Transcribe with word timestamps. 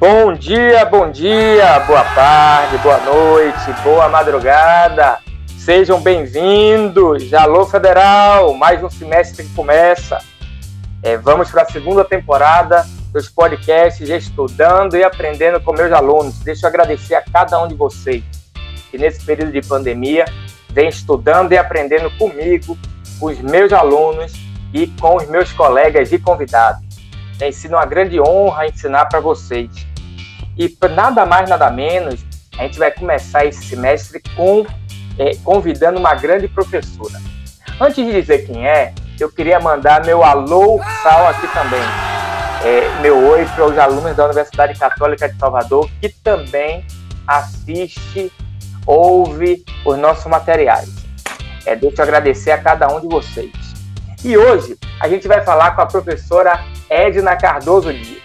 Bom 0.00 0.32
dia, 0.32 0.82
bom 0.86 1.10
dia, 1.10 1.78
boa 1.80 2.02
tarde, 2.14 2.78
boa 2.78 2.96
noite, 3.00 3.70
boa 3.84 4.08
madrugada. 4.08 5.18
Sejam 5.58 6.00
bem-vindos. 6.00 7.34
Alô 7.34 7.66
Federal, 7.66 8.54
mais 8.54 8.82
um 8.82 8.88
semestre 8.88 9.44
que 9.44 9.54
começa. 9.54 10.18
É, 11.02 11.18
vamos 11.18 11.50
para 11.50 11.64
a 11.64 11.66
segunda 11.66 12.02
temporada 12.02 12.86
dos 13.12 13.28
podcasts 13.28 14.08
Estudando 14.08 14.96
e 14.96 15.04
Aprendendo 15.04 15.60
com 15.60 15.74
meus 15.74 15.92
alunos. 15.92 16.38
Deixa 16.38 16.64
eu 16.64 16.70
agradecer 16.70 17.14
a 17.14 17.22
cada 17.22 17.62
um 17.62 17.68
de 17.68 17.74
vocês 17.74 18.24
que 18.90 18.96
nesse 18.96 19.22
período 19.22 19.52
de 19.52 19.60
pandemia 19.60 20.24
vem 20.70 20.88
estudando 20.88 21.52
e 21.52 21.58
aprendendo 21.58 22.10
comigo, 22.12 22.74
com 23.18 23.26
os 23.26 23.38
meus 23.38 23.70
alunos 23.70 24.32
e 24.72 24.86
com 24.98 25.16
os 25.16 25.28
meus 25.28 25.52
colegas 25.52 26.10
e 26.10 26.18
convidados. 26.18 26.88
Tem 27.38 27.52
sido 27.52 27.72
uma 27.72 27.84
grande 27.84 28.18
honra 28.18 28.66
ensinar 28.66 29.04
para 29.04 29.20
vocês. 29.20 29.89
E 30.60 30.76
nada 30.90 31.24
mais, 31.24 31.48
nada 31.48 31.70
menos, 31.70 32.22
a 32.58 32.64
gente 32.64 32.78
vai 32.78 32.90
começar 32.90 33.46
esse 33.46 33.64
semestre 33.64 34.20
com 34.36 34.66
é, 35.18 35.34
convidando 35.42 35.98
uma 35.98 36.14
grande 36.14 36.48
professora. 36.48 37.18
Antes 37.80 38.04
de 38.04 38.12
dizer 38.12 38.44
quem 38.44 38.68
é, 38.68 38.92
eu 39.18 39.32
queria 39.32 39.58
mandar 39.58 40.04
meu 40.04 40.22
alô 40.22 40.78
sal 41.02 41.28
aqui 41.28 41.48
também. 41.54 41.80
É, 42.62 43.00
meu 43.00 43.26
oi 43.26 43.46
para 43.46 43.64
os 43.64 43.78
alunos 43.78 44.14
da 44.14 44.26
Universidade 44.26 44.78
Católica 44.78 45.30
de 45.30 45.38
Salvador, 45.38 45.90
que 45.98 46.10
também 46.10 46.84
assiste, 47.26 48.30
ouve 48.84 49.64
os 49.82 49.96
nossos 49.96 50.26
materiais. 50.26 50.94
É, 51.64 51.74
deixa 51.74 52.02
eu 52.02 52.04
agradecer 52.04 52.50
a 52.50 52.58
cada 52.58 52.86
um 52.94 53.00
de 53.00 53.08
vocês. 53.08 53.50
E 54.22 54.36
hoje 54.36 54.76
a 55.00 55.08
gente 55.08 55.26
vai 55.26 55.40
falar 55.40 55.70
com 55.70 55.80
a 55.80 55.86
professora 55.86 56.62
Edna 56.90 57.34
Cardoso 57.34 57.90
Dias. 57.94 58.20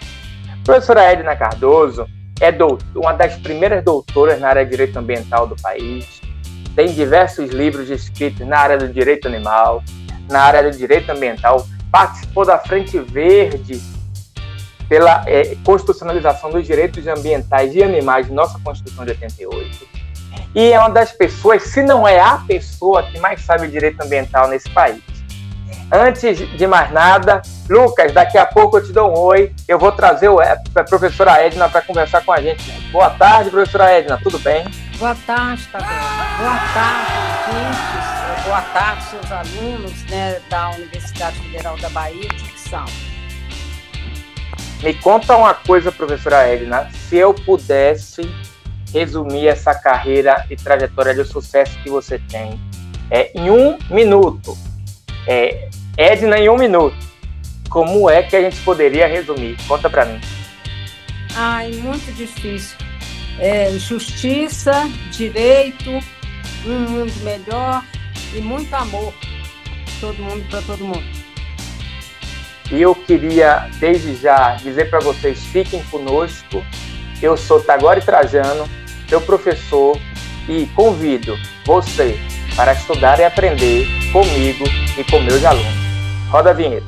Professora 0.62 1.02
Edna 1.02 1.34
Cardoso 1.34 2.06
é 2.40 2.54
uma 2.94 3.12
das 3.12 3.34
primeiras 3.36 3.82
doutoras 3.84 4.40
na 4.40 4.48
área 4.48 4.64
de 4.64 4.70
direito 4.70 4.98
ambiental 4.98 5.46
do 5.46 5.56
país, 5.56 6.20
tem 6.74 6.92
diversos 6.92 7.50
livros 7.50 7.88
escritos 7.88 8.46
na 8.46 8.58
área 8.58 8.76
do 8.76 8.88
direito 8.88 9.26
animal, 9.26 9.82
na 10.28 10.42
área 10.42 10.70
do 10.70 10.76
direito 10.76 11.10
ambiental, 11.10 11.66
participou 11.90 12.44
da 12.44 12.58
Frente 12.58 12.98
Verde 12.98 13.80
pela 14.88 15.24
é, 15.26 15.56
constitucionalização 15.64 16.50
dos 16.50 16.66
direitos 16.66 17.06
ambientais 17.06 17.74
e 17.74 17.82
animais 17.82 18.28
nossa 18.28 18.58
Constituição 18.60 19.04
de 19.04 19.12
88. 19.12 19.86
E 20.54 20.72
é 20.72 20.78
uma 20.78 20.90
das 20.90 21.12
pessoas, 21.12 21.62
se 21.64 21.82
não 21.82 22.06
é 22.06 22.20
a 22.20 22.38
pessoa 22.46 23.02
que 23.02 23.18
mais 23.18 23.40
sabe 23.40 23.68
direito 23.68 24.00
ambiental 24.02 24.48
nesse 24.48 24.68
país. 24.70 25.02
Antes 25.90 26.38
de 26.38 26.66
mais 26.66 26.90
nada, 26.90 27.42
Lucas, 27.68 28.12
daqui 28.12 28.36
a 28.36 28.44
pouco 28.44 28.78
eu 28.78 28.84
te 28.84 28.92
dou 28.92 29.10
um 29.10 29.18
oi. 29.18 29.54
Eu 29.68 29.78
vou 29.78 29.92
trazer 29.92 30.28
a 30.28 30.84
professora 30.84 31.40
Edna 31.40 31.68
para 31.68 31.80
conversar 31.80 32.24
com 32.24 32.32
a 32.32 32.40
gente. 32.40 32.70
Boa 32.90 33.10
tarde, 33.10 33.50
professora 33.50 33.90
Edna, 33.92 34.18
tudo 34.22 34.38
bem? 34.38 34.64
Boa 34.98 35.16
tarde, 35.26 35.66
Tadeu. 35.70 35.88
Boa 35.88 36.58
tarde, 36.74 37.12
ouvintes. 37.48 38.44
Boa 38.44 38.60
tarde, 38.60 39.04
seus 39.04 39.32
alunos 39.32 40.04
né, 40.04 40.40
da 40.48 40.70
Universidade 40.70 41.38
Federal 41.40 41.76
da 41.78 41.88
Bahia 41.90 42.28
de 42.28 42.36
Dicção. 42.36 42.84
Me 44.82 44.94
conta 44.94 45.36
uma 45.36 45.54
coisa, 45.54 45.90
professora 45.90 46.46
Edna. 46.48 46.88
Se 47.08 47.16
eu 47.16 47.34
pudesse 47.34 48.22
resumir 48.92 49.48
essa 49.48 49.74
carreira 49.74 50.46
e 50.50 50.56
trajetória 50.56 51.14
de 51.14 51.24
sucesso 51.24 51.76
que 51.82 51.90
você 51.90 52.18
tem 52.18 52.60
é, 53.10 53.30
em 53.34 53.50
um 53.50 53.78
minuto, 53.90 54.56
é, 55.26 55.68
Edna 55.96 56.38
em 56.38 56.48
um 56.48 56.56
minuto. 56.56 56.96
Como 57.68 58.08
é 58.08 58.22
que 58.22 58.36
a 58.36 58.42
gente 58.42 58.60
poderia 58.60 59.06
resumir? 59.06 59.56
Conta 59.66 59.90
para 59.90 60.04
mim. 60.04 60.20
Ai, 61.34 61.72
muito 61.72 62.12
difícil. 62.14 62.76
É, 63.38 63.70
justiça, 63.72 64.88
direito, 65.10 65.90
um 66.64 66.78
mundo 66.78 67.12
melhor 67.22 67.84
e 68.34 68.40
muito 68.40 68.72
amor. 68.74 69.12
Todo 70.00 70.22
mundo 70.22 70.46
para 70.48 70.62
todo 70.62 70.84
mundo. 70.84 71.04
E 72.70 72.82
eu 72.82 72.94
queria, 72.94 73.68
desde 73.78 74.16
já, 74.16 74.54
dizer 74.54 74.90
para 74.90 75.00
vocês: 75.00 75.44
fiquem 75.46 75.82
conosco. 75.84 76.64
Eu 77.22 77.36
sou 77.36 77.60
Tagore 77.60 78.00
Trajano, 78.00 78.68
seu 79.08 79.20
professor, 79.20 79.98
e 80.48 80.66
convido 80.74 81.36
você 81.64 82.18
para 82.56 82.72
estudar 82.72 83.20
e 83.20 83.24
aprender 83.24 83.84
comigo 84.10 84.64
e 84.98 85.04
com 85.04 85.20
meus 85.20 85.44
alunos. 85.44 85.74
Roda 86.30 86.50
a 86.50 86.52
vinheta. 86.54 86.86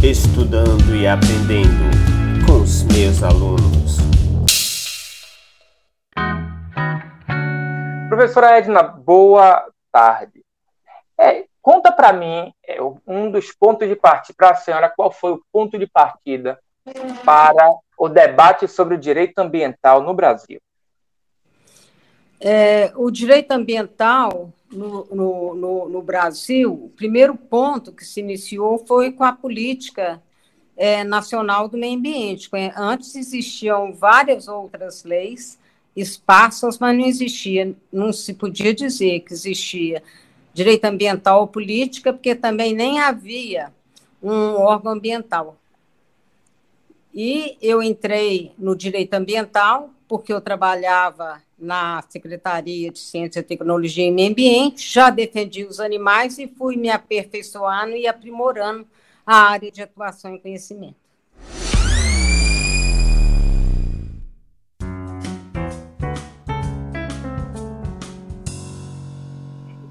Estudando 0.00 0.94
e 0.94 1.06
aprendendo 1.06 2.46
com 2.46 2.62
os 2.62 2.84
meus 2.84 3.22
alunos. 3.24 3.96
Professora 8.08 8.58
Edna, 8.58 8.84
boa 8.84 9.66
tarde. 9.90 10.44
É, 11.18 11.44
conta 11.60 11.90
para 11.90 12.12
mim 12.12 12.52
é, 12.64 12.78
um 13.04 13.32
dos 13.32 13.52
pontos 13.52 13.88
de 13.88 13.96
partida 13.96 14.34
para 14.36 14.50
a 14.50 14.54
senhora, 14.54 14.92
qual 14.94 15.10
foi 15.10 15.32
o 15.32 15.42
ponto 15.52 15.76
de 15.76 15.88
partida 15.88 16.58
para 17.24 17.68
o 18.02 18.08
debate 18.08 18.66
sobre 18.66 18.96
o 18.96 18.98
direito 18.98 19.38
ambiental 19.38 20.02
no 20.02 20.12
Brasil? 20.12 20.60
É, 22.40 22.92
o 22.96 23.12
direito 23.12 23.52
ambiental 23.52 24.52
no, 24.72 25.04
no, 25.04 25.54
no, 25.54 25.88
no, 25.88 26.02
Brasil, 26.02 26.72
o 26.72 26.88
primeiro 26.88 27.36
ponto 27.36 27.92
que 27.92 28.04
se 28.04 28.18
iniciou 28.18 28.84
foi 28.88 29.12
com 29.12 29.22
a 29.22 29.32
política 29.32 30.20
é, 30.76 31.04
nacional 31.04 31.68
do 31.68 31.78
meio 31.78 31.96
ambiente. 31.96 32.50
Antes 32.74 33.14
existiam 33.14 33.92
várias 33.92 34.48
outras 34.48 35.04
leis 35.04 35.56
esparsas, 35.94 36.80
mas 36.80 36.98
não 36.98 37.04
existia, 37.06 37.72
não 37.92 38.12
se 38.12 38.34
podia 38.34 38.74
dizer 38.74 39.20
que 39.20 39.32
existia 39.32 40.02
direito 40.52 40.86
ambiental 40.86 41.42
ou 41.42 41.46
política, 41.46 42.12
porque 42.12 42.34
também 42.34 42.74
nem 42.74 42.98
havia 42.98 43.72
um 44.20 44.54
órgão 44.56 44.90
ambiental. 44.90 45.56
E 47.14 47.58
eu 47.60 47.82
entrei 47.82 48.52
no 48.56 48.74
direito 48.74 49.12
ambiental 49.12 49.90
porque 50.08 50.32
eu 50.32 50.40
trabalhava 50.40 51.42
na 51.58 52.02
Secretaria 52.08 52.90
de 52.90 52.98
Ciência, 52.98 53.42
Tecnologia 53.42 54.06
e 54.06 54.10
Meio 54.10 54.30
Ambiente, 54.30 54.90
já 54.90 55.10
defendi 55.10 55.64
os 55.64 55.78
animais 55.78 56.38
e 56.38 56.48
fui 56.48 56.76
me 56.76 56.88
aperfeiçoando 56.88 57.94
e 57.94 58.06
aprimorando 58.06 58.86
a 59.26 59.36
área 59.50 59.70
de 59.70 59.82
atuação 59.82 60.34
e 60.34 60.38
conhecimento. 60.38 60.96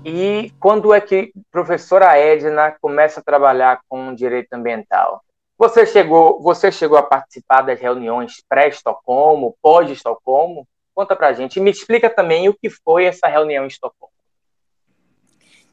E 0.03 0.52
quando 0.59 0.92
é 0.92 1.00
que 1.00 1.32
professora 1.52 2.18
Edna 2.18 2.72
começa 2.82 3.20
a 3.20 3.24
trabalhar 3.24 3.82
com 3.88 4.14
direito 4.16 4.53
ambiental? 4.53 5.24
Você 5.61 5.85
chegou, 5.85 6.41
você 6.41 6.72
chegou 6.72 6.97
a 6.97 7.03
participar 7.03 7.61
das 7.61 7.79
reuniões 7.79 8.44
pré-Estocolmo, 8.49 9.55
pós-Estocolmo? 9.61 10.67
Conta 10.91 11.16
pra 11.16 11.33
gente. 11.33 11.57
E 11.57 11.61
me 11.61 11.69
explica 11.69 12.09
também 12.09 12.49
o 12.49 12.53
que 12.55 12.67
foi 12.67 13.05
essa 13.05 13.27
reunião 13.27 13.63
em 13.63 13.67
Estocolmo. 13.67 14.11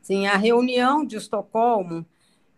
Sim, 0.03 0.27
a 0.27 0.37
reunião 0.37 1.07
de 1.07 1.17
Estocolmo, 1.17 2.05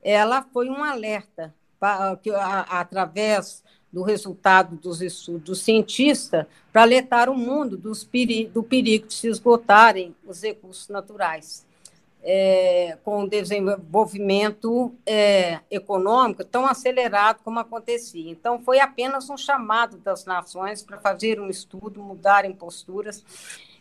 ela 0.02 0.42
foi 0.42 0.68
um 0.68 0.82
alerta 0.82 1.54
para, 1.78 2.16
que, 2.16 2.32
a, 2.32 2.62
através 2.62 3.62
do 3.92 4.02
resultado 4.02 4.74
dos 4.74 5.00
estudos 5.00 5.44
do 5.44 5.54
cientista 5.54 6.48
para 6.72 6.82
alertar 6.82 7.30
o 7.30 7.38
mundo 7.38 7.76
dos 7.76 8.02
peri 8.02 8.48
do 8.48 8.60
perigo 8.60 9.06
de 9.06 9.14
se 9.14 9.28
esgotarem 9.28 10.16
os 10.26 10.42
recursos 10.42 10.88
naturais 10.88 11.64
é, 12.22 12.98
com 13.02 13.22
o 13.24 13.28
desenvolvimento 13.28 14.94
é, 15.06 15.60
econômico 15.70 16.44
tão 16.44 16.66
acelerado 16.66 17.40
como 17.42 17.58
acontecia. 17.58 18.30
Então, 18.30 18.60
foi 18.60 18.78
apenas 18.78 19.30
um 19.30 19.36
chamado 19.36 19.96
das 19.98 20.24
nações 20.24 20.82
para 20.82 20.98
fazer 20.98 21.40
um 21.40 21.48
estudo, 21.48 22.02
mudarem 22.02 22.52
posturas, 22.52 23.24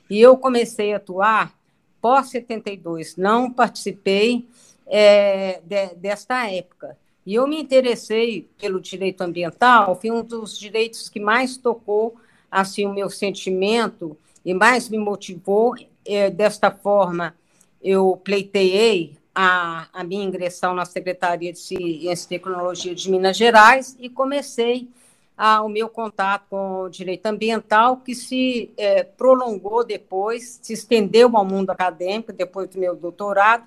e 0.10 0.20
eu 0.20 0.38
comecei 0.38 0.94
a 0.94 0.98
atuar 0.98 1.54
pós-72, 2.02 3.16
não 3.18 3.52
participei 3.52 4.48
é, 4.88 5.62
de, 5.64 5.96
desta 5.96 6.50
época. 6.50 6.98
E 7.26 7.36
eu 7.36 7.46
me 7.46 7.62
interessei 7.62 8.50
pelo 8.58 8.80
direito 8.80 9.22
ambiental, 9.22 9.96
foi 10.00 10.10
um 10.10 10.24
dos 10.24 10.58
direitos 10.58 11.10
que 11.10 11.20
mais 11.20 11.58
tocou 11.58 12.16
assim 12.50 12.86
o 12.86 12.94
meu 12.94 13.10
sentimento 13.10 14.18
e 14.44 14.54
mais 14.54 14.90
me 14.90 14.98
motivou 14.98 15.76
é, 16.06 16.30
desta 16.30 16.72
forma 16.72 17.36
eu 17.82 18.20
pleiteei 18.24 19.18
a, 19.34 19.88
a 19.94 20.04
minha 20.04 20.24
ingressão 20.24 20.74
na 20.74 20.86
Secretaria 20.86 21.54
de 21.54 21.60
Ciência 21.60 22.26
e 22.26 22.30
Tecnologia 22.30 22.94
de 22.94 23.10
Minas 23.10 23.38
Gerais 23.38 23.96
e 24.00 24.10
comecei 24.10 24.90
a, 25.38 25.62
o 25.62 25.70
meu 25.70 25.88
contato 25.88 26.48
com 26.50 26.82
o 26.82 26.90
direito 26.90 27.26
ambiental, 27.26 27.98
que 27.98 28.14
se 28.14 28.72
é, 28.76 29.04
prolongou 29.04 29.86
depois, 29.86 30.60
se 30.62 30.74
estendeu 30.74 31.36
ao 31.38 31.46
mundo 31.46 31.70
acadêmico, 31.70 32.34
depois 32.34 32.70
do 32.70 32.78
meu 32.80 32.96
doutorado, 32.96 33.64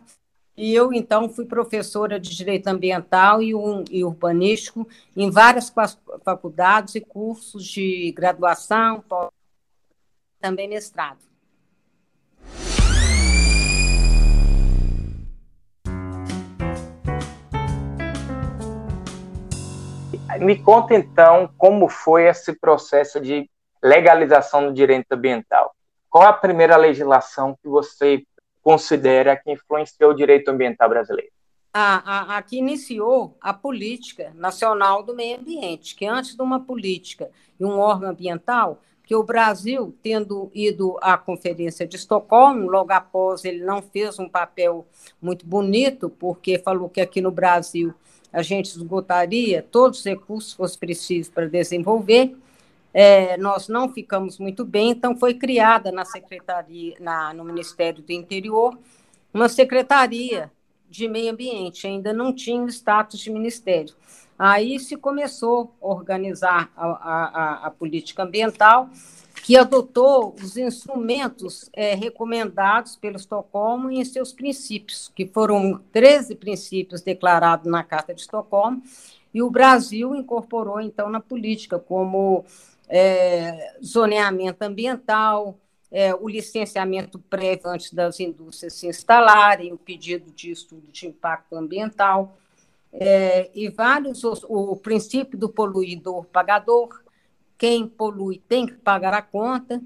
E 0.55 0.75
eu, 0.75 0.93
então, 0.93 1.31
fui 1.31 1.47
professora 1.47 2.21
de 2.21 2.37
Direito 2.37 2.69
Ambiental 2.69 3.43
e, 3.43 3.55
um, 3.55 3.85
e 3.91 4.05
Urbanístico 4.05 4.87
em 5.17 5.31
várias 5.31 5.73
faculdades 6.23 6.95
e 6.95 7.01
cursos 7.01 7.65
de 7.65 8.13
graduação, 8.13 9.03
também 10.41 10.69
mestrado. 10.69 11.32
Me 20.41 20.59
conta, 20.63 20.95
então, 20.95 21.51
como 21.59 21.89
foi 21.89 22.25
esse 22.25 22.53
processo 22.53 23.21
de 23.21 23.49
legalização 23.83 24.67
do 24.67 24.73
direito 24.73 25.13
ambiental. 25.13 25.75
Qual 26.09 26.25
a 26.25 26.33
primeira 26.33 26.77
legislação 26.77 27.57
que 27.61 27.69
você 27.69 28.25
considera 28.63 29.37
que 29.37 29.51
influenciou 29.51 30.13
o 30.13 30.15
direito 30.15 30.51
ambiental 30.51 30.89
brasileiro? 30.89 31.33
A, 31.75 32.35
a, 32.35 32.37
a, 32.37 32.43
que 32.43 32.59
iniciou 32.59 33.37
a 33.41 33.53
política 33.53 34.31
nacional 34.35 35.03
do 35.03 35.15
meio 35.15 35.39
ambiente, 35.39 35.97
que 35.97 36.07
antes 36.07 36.37
de 36.37 36.43
uma 36.43 36.61
política 36.61 37.31
e 37.59 37.65
um 37.65 37.79
órgão 37.79 38.11
ambiental, 38.11 38.81
que 39.05 39.17
o 39.17 39.23
Brasil, 39.23 39.97
tendo 40.03 40.51
ido 40.55 40.97
à 41.01 41.17
Conferência 41.17 41.87
de 41.87 41.97
Estocolmo, 41.97 42.71
logo 42.71 42.93
após 42.93 43.45
ele 43.45 43.65
não 43.65 43.83
fez 43.83 44.19
um 44.19 44.29
papel 44.29 44.87
muito 45.21 45.45
bonito, 45.47 46.09
porque 46.09 46.59
falou 46.59 46.89
que 46.89 47.01
aqui 47.01 47.21
no 47.21 47.31
Brasil 47.31 47.93
a 48.33 48.43
gente 48.43 48.67
esgotaria 48.67 49.63
todos 49.71 49.99
os 50.01 50.05
recursos 50.05 50.53
que 50.53 50.57
fossem 50.57 50.79
precisos 50.79 51.33
para 51.33 51.47
desenvolver, 51.47 52.35
é, 52.95 53.37
nós 53.39 53.69
não 53.69 53.93
ficamos 53.93 54.39
muito 54.39 54.65
bem, 54.65 54.91
então 54.91 55.17
foi 55.17 55.35
criada 55.35 55.91
na 55.91 56.05
secretaria, 56.05 56.95
na, 57.01 57.33
no 57.33 57.45
Ministério 57.45 58.03
do 58.03 58.13
Interior, 58.13 58.79
uma 59.33 59.49
secretaria 59.49 60.51
de 60.91 61.09
meio 61.09 61.33
ambiente, 61.33 61.87
ainda 61.87 62.13
não 62.13 62.35
tinha 62.35 62.63
o 62.63 62.69
status 62.69 63.19
de 63.19 63.31
ministério. 63.31 63.95
Aí 64.45 64.81
se 64.81 64.97
começou 64.97 65.73
a 65.81 65.87
organizar 65.87 66.73
a, 66.77 66.87
a, 66.87 67.67
a 67.69 67.71
política 67.71 68.25
ambiental, 68.25 68.91
que 69.45 69.57
adotou 69.57 70.35
os 70.35 70.57
instrumentos 70.57 71.71
é, 71.73 71.95
recomendados 71.95 72.97
pelo 72.97 73.15
Estocolmo 73.15 73.89
em 73.89 74.05
seus 74.05 74.33
princípios, 74.33 75.13
que 75.15 75.29
foram 75.29 75.81
13 75.93 76.35
princípios 76.35 77.03
declarados 77.03 77.71
na 77.71 77.85
Carta 77.85 78.13
de 78.13 78.23
Estocolmo, 78.23 78.83
e 79.33 79.41
o 79.41 79.49
Brasil 79.49 80.13
incorporou, 80.17 80.81
então, 80.81 81.09
na 81.09 81.21
política, 81.21 81.79
como 81.79 82.45
é, 82.89 83.77
zoneamento 83.81 84.65
ambiental, 84.65 85.57
é, 85.89 86.13
o 86.17 86.29
licenciamento 86.29 87.17
prévio 87.17 87.69
antes 87.69 87.93
das 87.93 88.19
indústrias 88.19 88.73
se 88.73 88.89
instalarem, 88.89 89.73
o 89.73 89.79
pedido 89.79 90.33
de 90.33 90.51
estudo 90.51 90.89
de 90.91 91.07
impacto 91.07 91.55
ambiental, 91.55 92.37
é, 92.93 93.51
e 93.55 93.69
vários, 93.69 94.23
o, 94.25 94.37
o 94.49 94.77
princípio 94.77 95.39
do 95.39 95.49
poluidor 95.49 96.25
pagador, 96.27 97.01
quem 97.57 97.87
polui 97.87 98.43
tem 98.49 98.67
que 98.67 98.75
pagar 98.75 99.15
a 99.15 99.23
conta, 99.23 99.83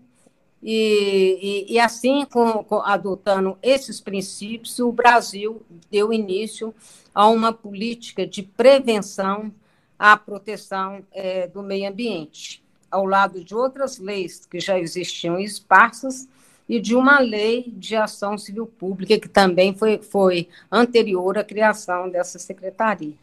e, 0.62 1.66
e, 1.68 1.74
e 1.74 1.78
assim, 1.78 2.24
com, 2.24 2.64
com, 2.64 2.80
adotando 2.80 3.56
esses 3.62 4.00
princípios, 4.00 4.78
o 4.78 4.90
Brasil 4.90 5.62
deu 5.90 6.12
início 6.12 6.74
a 7.14 7.28
uma 7.28 7.52
política 7.52 8.26
de 8.26 8.42
prevenção 8.42 9.52
à 9.98 10.16
proteção 10.16 11.04
é, 11.12 11.46
do 11.46 11.62
meio 11.62 11.88
ambiente 11.88 12.64
ao 12.90 13.04
lado 13.04 13.44
de 13.44 13.54
outras 13.54 13.98
leis 13.98 14.46
que 14.46 14.58
já 14.58 14.78
existiam 14.78 15.38
esparsas 15.38 16.28
e 16.68 16.80
de 16.80 16.94
uma 16.94 17.18
lei 17.20 17.64
de 17.68 17.94
ação 17.94 18.36
civil 18.36 18.66
pública 18.66 19.18
que 19.18 19.28
também 19.28 19.74
foi, 19.74 19.98
foi 19.98 20.48
anterior 20.70 21.38
à 21.38 21.44
criação 21.44 22.08
dessa 22.08 22.38
secretaria. 22.38 23.14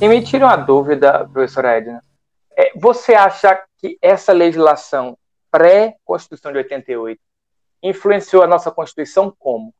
E 0.00 0.08
me 0.08 0.20
tira 0.20 0.46
uma 0.46 0.56
dúvida, 0.56 1.28
professora 1.32 1.76
Edna. 1.76 2.02
É, 2.56 2.72
você 2.76 3.14
acha 3.14 3.62
que 3.78 3.96
essa 4.02 4.32
legislação 4.32 5.16
pré-Constituição 5.48 6.50
de 6.50 6.58
88 6.58 7.20
influenciou 7.82 8.42
a 8.42 8.48
nossa 8.48 8.70
Constituição 8.70 9.32
como? 9.38 9.72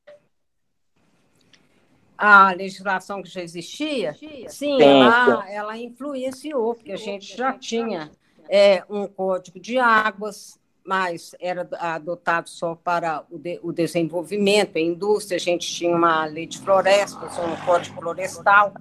A 2.24 2.52
legislação 2.52 3.20
que 3.20 3.28
já 3.28 3.42
existia, 3.42 4.14
sim, 4.46 4.80
ela, 4.80 5.44
ela 5.50 5.76
influenciou, 5.76 6.76
porque 6.76 6.92
a 6.92 6.96
gente 6.96 7.36
já 7.36 7.52
tinha 7.52 8.12
é, 8.48 8.84
um 8.88 9.08
código 9.08 9.58
de 9.58 9.76
águas, 9.76 10.56
mas 10.86 11.34
era 11.40 11.68
adotado 11.80 12.48
só 12.48 12.76
para 12.76 13.24
o, 13.28 13.36
de, 13.36 13.58
o 13.60 13.72
desenvolvimento, 13.72 14.76
a 14.76 14.80
indústria, 14.80 15.34
a 15.34 15.40
gente 15.40 15.66
tinha 15.66 15.96
uma 15.96 16.24
lei 16.24 16.46
de 16.46 16.60
florestas, 16.60 17.36
um 17.38 17.56
código 17.66 18.00
florestal 18.00 18.72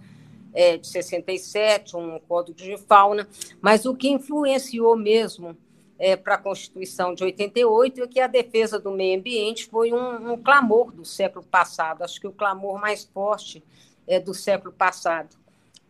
é, 0.53 0.77
de 0.77 0.85
67, 0.85 1.97
um 1.97 2.19
código 2.19 2.55
de 2.55 2.77
fauna, 2.77 3.27
mas 3.59 3.87
o 3.87 3.95
que 3.95 4.07
influenciou 4.07 4.95
mesmo 4.95 5.57
é, 6.01 6.15
para 6.15 6.33
a 6.33 6.37
Constituição 6.39 7.13
de 7.13 7.23
88 7.23 8.03
e 8.03 8.07
que 8.07 8.19
a 8.19 8.25
defesa 8.25 8.79
do 8.79 8.89
meio 8.89 9.19
ambiente 9.19 9.67
foi 9.67 9.93
um, 9.93 10.31
um, 10.31 10.35
clamor 10.41 10.91
do 10.91 11.05
século 11.05 11.45
passado, 11.45 12.01
acho 12.01 12.19
que 12.19 12.25
o 12.25 12.31
clamor 12.31 12.81
mais 12.81 13.03
forte 13.03 13.63
é, 14.07 14.19
do 14.19 14.33
século 14.33 14.73
passado. 14.73 15.37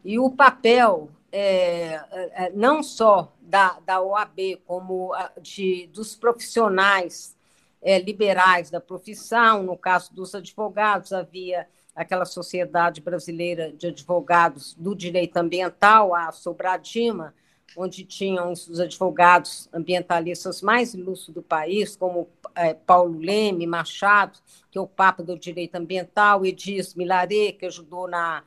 E 0.04 0.20
o 0.20 0.30
papel 0.30 1.10
é, 1.32 2.02
é, 2.12 2.52
não 2.54 2.84
só 2.84 3.32
da, 3.40 3.80
da 3.86 4.02
OAB, 4.02 4.58
como 4.66 5.14
de, 5.42 5.88
dos 5.94 6.14
profissionais 6.14 7.34
é, 7.82 7.98
liberais 7.98 8.70
da 8.70 8.82
profissão, 8.82 9.64
no 9.64 9.78
caso 9.78 10.14
dos 10.14 10.36
advogados, 10.36 11.14
havia 11.14 11.70
aquela 11.96 12.26
Sociedade 12.26 13.00
Brasileira 13.00 13.72
de 13.72 13.88
Advogados 13.88 14.74
do 14.74 14.94
Direito 14.94 15.38
Ambiental, 15.38 16.14
a 16.14 16.34
Sobradima, 16.34 17.34
onde 17.76 18.04
tinham 18.04 18.52
os 18.52 18.80
advogados 18.80 19.70
ambientalistas 19.74 20.62
mais 20.62 20.94
ilustres 20.94 21.34
do 21.34 21.42
país, 21.42 21.96
como 21.96 22.28
é, 22.56 22.74
Paulo 22.74 23.20
Leme 23.20 23.66
Machado, 23.66 24.40
que 24.70 24.78
é 24.78 24.82
o 24.82 24.88
Papa 24.88 25.24
do 25.24 25.38
Direito 25.38 25.76
Ambiental, 25.76 26.46
Edis 26.46 26.94
Milaré, 26.96 27.54
que 27.54 27.66
ajudou 27.66 28.08
na, 28.08 28.44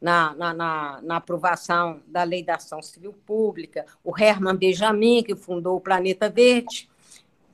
na, 0.00 0.34
na, 0.34 0.54
na, 0.54 1.00
na 1.02 1.16
aprovação 1.16 2.00
da 2.06 2.22
Lei 2.22 2.42
da 2.42 2.56
Ação 2.56 2.82
Civil 2.82 3.12
Pública, 3.26 3.86
o 4.02 4.18
Herman 4.18 4.56
Benjamin, 4.56 5.22
que 5.22 5.36
fundou 5.36 5.76
o 5.76 5.80
Planeta 5.80 6.28
Verde, 6.28 6.90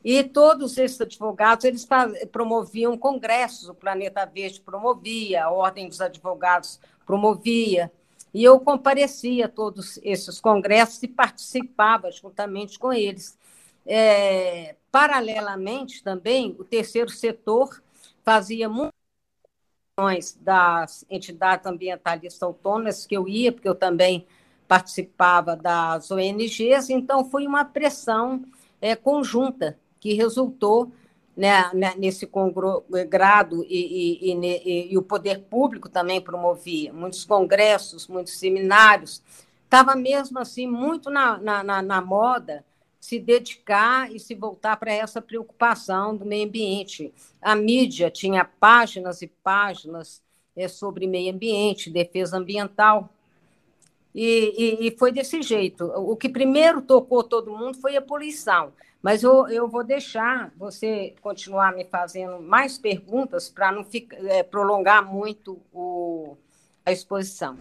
e 0.05 0.23
todos 0.23 0.79
esses 0.79 1.01
advogados 1.01 1.65
eles 1.65 1.87
promoviam 2.31 2.97
congressos, 2.97 3.69
o 3.69 3.75
Planeta 3.75 4.25
Verde 4.25 4.61
promovia, 4.61 5.45
a 5.45 5.51
Ordem 5.51 5.89
dos 5.89 6.01
Advogados 6.01 6.81
promovia, 7.05 7.93
e 8.33 8.45
eu 8.45 8.61
comparecia 8.61 9.47
a 9.47 9.49
todos 9.49 9.99
esses 10.03 10.41
congressos 10.41 11.03
e 11.03 11.09
participava 11.09 12.11
juntamente 12.11 12.79
com 12.79 12.93
eles. 12.93 13.39
É, 13.87 14.77
paralelamente, 14.93 16.03
também, 16.03 16.55
o 16.59 16.65
terceiro 16.65 17.11
setor 17.11 17.83
fazia 18.23 18.69
muitas 18.69 20.39
das 20.41 21.05
entidades 21.09 21.67
ambientalistas 21.67 22.43
autônomas 22.43 23.07
que 23.07 23.17
eu 23.17 23.27
ia, 23.27 23.51
porque 23.51 23.69
eu 23.69 23.75
também 23.75 24.27
participava 24.69 25.57
das 25.57 26.11
ONGs, 26.11 26.91
então 26.91 27.25
foi 27.25 27.47
uma 27.47 27.65
pressão 27.65 28.45
é, 28.81 28.95
conjunta 28.95 29.79
que 29.99 30.13
resultou 30.13 30.93
né, 31.39 31.71
né, 31.73 31.95
nesse 31.97 32.27
congrado 32.27 33.65
e, 33.69 34.33
e, 34.33 34.35
e, 34.35 34.93
e, 34.93 34.99
o 34.99 35.03
poder 35.03 35.43
público 35.43 35.89
também 35.89 36.21
promovia 36.21 36.93
muitos 36.93 37.25
congressos, 37.25 38.09
muitos 38.09 38.37
seminários. 38.37 39.23
Estava 39.63 39.95
mesmo 39.95 40.41
assim 40.41 40.67
muito 40.67 41.09
na, 41.09 41.39
na, 41.63 41.81
na, 41.81 42.01
moda 42.03 42.65
se 42.99 43.21
dedicar 43.21 44.13
e 44.13 44.19
se 44.19 44.35
voltar 44.35 44.79
para 44.79 44.93
essa 44.93 45.23
preocupação 45.23 46.17
do 46.17 46.27
meio 46.27 46.49
ambiente. 46.49 47.15
A 47.41 47.55
mídia 47.55 48.11
tinha 48.11 48.45
páginas 48.45 49.23
e 49.23 49.29
páginas 49.29 50.21
é, 50.57 50.67
sobre 50.67 51.07
meio 51.07 51.33
ambiente, 51.33 51.89
defesa 51.89 52.37
ambiental. 52.37 53.15
E, 54.21 54.53
e, 54.59 54.89
e, 54.89 54.99
foi 54.99 55.13
desse 55.13 55.41
jeito. 55.43 55.85
O 55.85 56.17
que 56.17 56.29
primeiro 56.29 56.83
tocou 56.83 57.23
todo 57.23 57.57
mundo 57.57 57.79
foi 57.81 57.97
a 57.97 58.03
poluição. 58.03 58.73
Mas 59.01 59.23
eu, 59.23 59.47
eu 59.47 59.69
vou 59.69 59.85
deixar 59.85 60.53
você 60.57 61.15
continuar 61.21 61.73
me 61.73 61.85
fazendo 61.85 62.43
mais 62.43 62.77
perguntas 62.77 63.49
para 63.49 63.71
não 63.71 63.85
ficar, 63.85 64.17
é, 64.25 64.43
prolongar 64.43 65.07
muito 65.07 65.61
o, 65.73 66.37
a 66.85 66.91
exposição. 66.91 67.57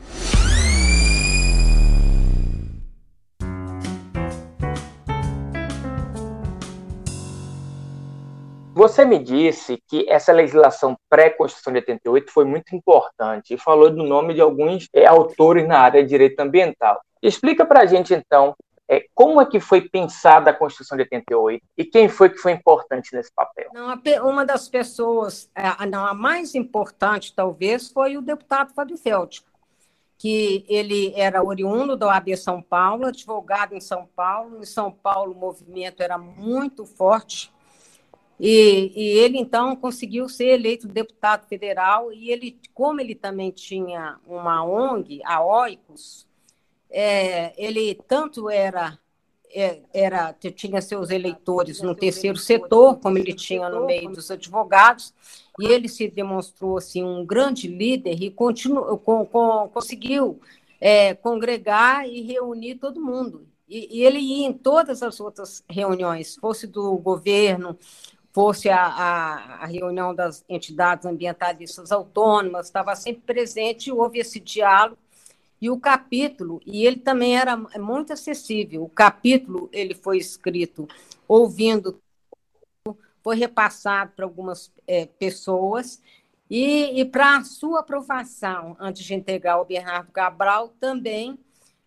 Você 8.77 9.03
me 9.03 9.17
disse 9.17 9.81
que 9.87 10.05
essa 10.07 10.31
legislação 10.31 10.95
pré-Constituição 11.09 11.73
de 11.73 11.79
88 11.79 12.31
foi 12.31 12.45
muito 12.45 12.75
importante 12.75 13.55
e 13.55 13.57
falou 13.57 13.89
do 13.89 14.03
nome 14.03 14.35
de 14.35 14.39
alguns 14.39 14.87
é, 14.93 15.07
autores 15.07 15.67
na 15.67 15.79
área 15.79 16.03
de 16.03 16.09
direito 16.09 16.39
ambiental. 16.39 17.01
Explica 17.19 17.65
para 17.65 17.81
a 17.81 17.85
gente, 17.87 18.13
então, 18.13 18.55
é, 18.87 19.07
como 19.15 19.41
é 19.41 19.47
que 19.47 19.59
foi 19.59 19.81
pensada 19.81 20.51
a 20.51 20.53
Constituição 20.53 20.95
de 20.95 21.01
88 21.05 21.65
e 21.75 21.85
quem 21.85 22.07
foi 22.07 22.29
que 22.29 22.37
foi 22.37 22.51
importante 22.51 23.15
nesse 23.15 23.33
papel? 23.33 23.71
Não, 23.73 23.99
uma 24.29 24.45
das 24.45 24.69
pessoas, 24.69 25.49
a, 25.55 25.83
não, 25.87 26.05
a 26.05 26.13
mais 26.13 26.53
importante 26.53 27.33
talvez, 27.35 27.89
foi 27.89 28.15
o 28.15 28.21
deputado 28.21 28.75
Fábio 28.75 28.95
Feld, 28.95 29.43
que 30.19 30.63
ele 30.69 31.13
era 31.15 31.43
oriundo 31.43 31.97
da 31.97 32.09
OAB 32.09 32.37
São 32.37 32.61
Paulo, 32.61 33.07
advogado 33.07 33.73
em 33.73 33.81
São 33.81 34.07
Paulo. 34.15 34.59
Em 34.59 34.65
São 34.65 34.91
Paulo 34.91 35.31
o 35.31 35.39
movimento 35.39 36.03
era 36.03 36.19
muito 36.19 36.85
forte, 36.85 37.51
e, 38.39 38.91
e, 38.95 39.19
ele, 39.19 39.39
então, 39.39 39.75
conseguiu 39.75 40.29
ser 40.29 40.47
eleito 40.49 40.87
deputado 40.87 41.47
federal, 41.47 42.13
e 42.13 42.29
ele, 42.29 42.59
como 42.73 43.01
ele 43.01 43.15
também 43.15 43.51
tinha 43.51 44.17
uma 44.27 44.63
ONG, 44.63 45.21
a 45.25 45.43
OICOS, 45.43 46.27
é, 46.89 47.53
ele 47.57 47.95
tanto 48.07 48.49
era, 48.49 48.97
é, 49.53 49.79
era 49.91 50.33
tinha 50.33 50.81
seus 50.81 51.09
eleitores 51.09 51.81
no 51.81 51.95
terceiro 51.95 52.37
setor, 52.37 52.99
como 52.99 53.17
ele 53.17 53.33
tinha 53.33 53.69
no 53.69 53.85
meio 53.85 54.09
dos 54.09 54.29
advogados, 54.29 55.13
e 55.59 55.65
ele 55.65 55.89
se 55.89 56.07
demonstrou 56.07 56.77
assim, 56.77 57.03
um 57.03 57.25
grande 57.25 57.67
líder 57.67 58.21
e 58.21 58.29
continu, 58.29 58.97
com, 58.99 59.25
com, 59.25 59.69
conseguiu 59.73 60.39
é, 60.79 61.15
congregar 61.15 62.07
e 62.07 62.21
reunir 62.21 62.75
todo 62.75 63.01
mundo. 63.01 63.47
E, 63.67 63.99
e 63.99 64.05
ele 64.05 64.19
ia 64.19 64.47
em 64.47 64.53
todas 64.53 65.03
as 65.03 65.19
outras 65.19 65.63
reuniões, 65.67 66.35
fosse 66.35 66.67
do 66.67 66.95
governo, 66.97 67.77
fosse 68.31 68.69
a, 68.69 68.85
a, 68.85 69.63
a, 69.63 69.65
reunião 69.65 70.13
das 70.13 70.43
entidades 70.47 71.05
ambientalistas 71.05 71.91
autônomas, 71.91 72.67
estava 72.67 72.95
sempre 72.95 73.21
presente, 73.25 73.91
houve 73.91 74.19
esse 74.19 74.39
diálogo, 74.39 74.97
e 75.59 75.71
o 75.71 75.79
capítulo, 75.79 76.61
e 76.65 76.85
ele 76.85 76.97
também 76.97 77.35
era 77.35 77.57
muito 77.57 78.13
acessível, 78.13 78.83
o 78.83 78.89
capítulo 78.89 79.69
ele 79.73 79.95
foi 79.95 80.17
escrito 80.17 80.87
ouvindo, 81.27 81.99
foi 83.23 83.35
repassado 83.35 84.11
para 84.15 84.23
algumas 84.23 84.71
é, 84.85 85.07
pessoas, 85.07 85.99
e, 86.49 87.01
e 87.01 87.05
para 87.05 87.37
a 87.37 87.43
sua 87.43 87.79
aprovação, 87.79 88.77
antes 88.79 89.03
de 89.03 89.13
entregar 89.13 89.59
o 89.59 89.65
Bernardo 89.65 90.11
Cabral, 90.11 90.69
também, 90.79 91.37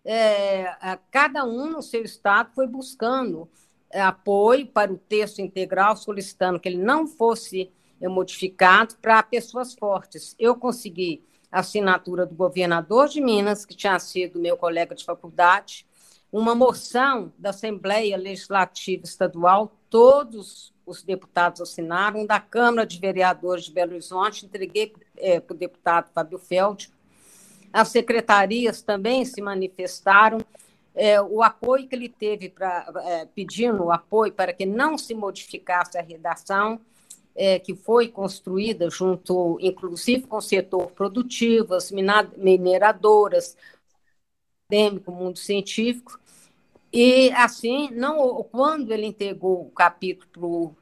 é, 0.03 0.75
cada 1.09 1.45
um 1.45 1.67
no 1.67 1.81
seu 1.81 2.03
estado 2.03 2.51
foi 2.53 2.67
buscando 2.67 3.49
apoio 3.93 4.67
para 4.67 4.91
o 4.91 4.97
texto 4.97 5.39
integral, 5.39 5.95
solicitando 5.95 6.59
que 6.59 6.69
ele 6.69 6.77
não 6.77 7.07
fosse 7.07 7.71
modificado 8.01 8.95
para 9.01 9.21
pessoas 9.21 9.73
fortes. 9.73 10.35
Eu 10.39 10.55
consegui 10.55 11.23
a 11.51 11.59
assinatura 11.59 12.25
do 12.25 12.33
governador 12.33 13.07
de 13.07 13.21
Minas, 13.21 13.65
que 13.65 13.75
tinha 13.75 13.99
sido 13.99 14.39
meu 14.39 14.55
colega 14.55 14.95
de 14.95 15.03
faculdade, 15.03 15.85
uma 16.31 16.55
moção 16.55 17.31
da 17.37 17.49
Assembleia 17.49 18.15
Legislativa 18.15 19.03
Estadual, 19.03 19.75
todos 19.89 20.73
os 20.85 21.03
deputados 21.03 21.59
assinaram, 21.59 22.25
da 22.25 22.39
Câmara 22.39 22.87
de 22.87 22.97
Vereadores 22.99 23.65
de 23.65 23.73
Belo 23.73 23.91
Horizonte, 23.91 24.45
entreguei 24.45 24.93
é, 25.17 25.41
para 25.41 25.53
o 25.53 25.57
deputado 25.57 26.09
Fábio 26.13 26.39
Feld. 26.39 26.89
As 27.73 27.89
secretarias 27.89 28.81
também 28.81 29.25
se 29.25 29.41
manifestaram, 29.41 30.39
é, 30.95 31.21
o 31.21 31.41
apoio 31.41 31.87
que 31.87 31.95
ele 31.95 32.09
teve 32.09 32.49
para 32.49 32.91
é, 33.05 33.25
pedindo 33.25 33.83
o 33.85 33.91
apoio 33.91 34.33
para 34.33 34.53
que 34.53 34.65
não 34.65 34.97
se 34.97 35.13
modificasse 35.13 35.97
a 35.97 36.01
redação 36.01 36.79
é, 37.35 37.59
que 37.59 37.75
foi 37.75 38.09
construída 38.09 38.89
junto, 38.89 39.57
inclusive 39.61 40.27
com 40.27 40.37
o 40.37 40.41
setor 40.41 40.91
produtivo, 40.91 41.73
as 41.73 41.91
mineradoras, 41.91 43.55
acadêmico, 44.67 45.11
mundo 45.11 45.37
científico, 45.37 46.19
e 46.91 47.31
assim, 47.31 47.89
não, 47.91 48.43
quando 48.43 48.91
ele 48.91 49.05
entregou 49.05 49.61
o 49.67 49.71
capítulo 49.71 50.29
para 50.31 50.45
o 50.45 50.75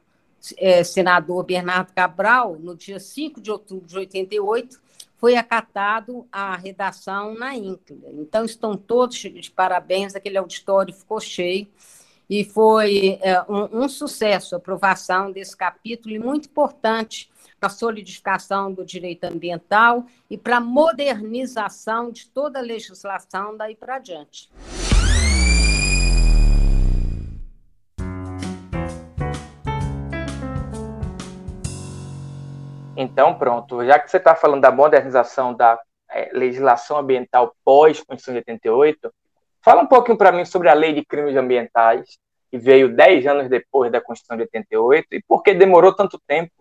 é, 0.56 0.82
senador 0.82 1.44
Bernardo 1.44 1.92
Cabral, 1.92 2.56
no 2.58 2.74
dia 2.74 2.98
5 2.98 3.40
de 3.40 3.50
outubro 3.50 3.86
de 3.86 3.96
88, 3.96 4.80
foi 5.20 5.36
acatado 5.36 6.26
a 6.32 6.56
redação 6.56 7.34
na 7.34 7.54
íntegra. 7.54 8.10
Então, 8.12 8.44
estão 8.44 8.74
todos 8.74 9.18
de 9.18 9.50
parabéns, 9.50 10.14
aquele 10.14 10.38
auditório 10.38 10.94
ficou 10.94 11.20
cheio, 11.20 11.68
e 12.28 12.44
foi 12.44 13.18
é, 13.20 13.42
um, 13.42 13.82
um, 13.82 13.88
sucesso 13.88 14.54
a 14.54 14.58
aprovação 14.58 15.30
desse 15.30 15.54
capítulo, 15.54 16.14
e 16.14 16.18
muito 16.18 16.48
importante 16.48 17.28
para 17.58 17.66
a 17.66 17.70
solidificação 17.70 18.72
do 18.72 18.84
direito 18.84 19.24
ambiental 19.24 20.06
e 20.30 20.38
para 20.38 20.56
a 20.56 20.60
modernização 20.60 22.10
de 22.10 22.26
toda 22.28 22.58
a 22.58 22.62
legislação 22.62 23.56
daí 23.56 23.76
para 23.76 23.98
diante. 23.98 24.48
Então, 33.02 33.38
pronto, 33.38 33.82
já 33.82 33.98
que 33.98 34.10
você 34.10 34.18
está 34.18 34.34
falando 34.34 34.60
da 34.60 34.70
modernização 34.70 35.54
da 35.54 35.80
é, 36.10 36.28
legislação 36.34 36.98
ambiental 36.98 37.56
pós-Constituição 37.64 38.34
de 38.34 38.40
88, 38.40 39.10
fala 39.62 39.80
um 39.80 39.86
pouquinho 39.86 40.18
para 40.18 40.30
mim 40.30 40.44
sobre 40.44 40.68
a 40.68 40.74
Lei 40.74 40.92
de 40.92 41.02
Crimes 41.02 41.34
Ambientais, 41.34 42.18
que 42.50 42.58
veio 42.58 42.94
10 42.94 43.26
anos 43.26 43.48
depois 43.48 43.90
da 43.90 44.02
Constituição 44.02 44.36
de 44.36 44.42
88, 44.42 45.06
e 45.12 45.22
por 45.22 45.42
que 45.42 45.54
demorou 45.54 45.94
tanto 45.94 46.20
tempo? 46.26 46.52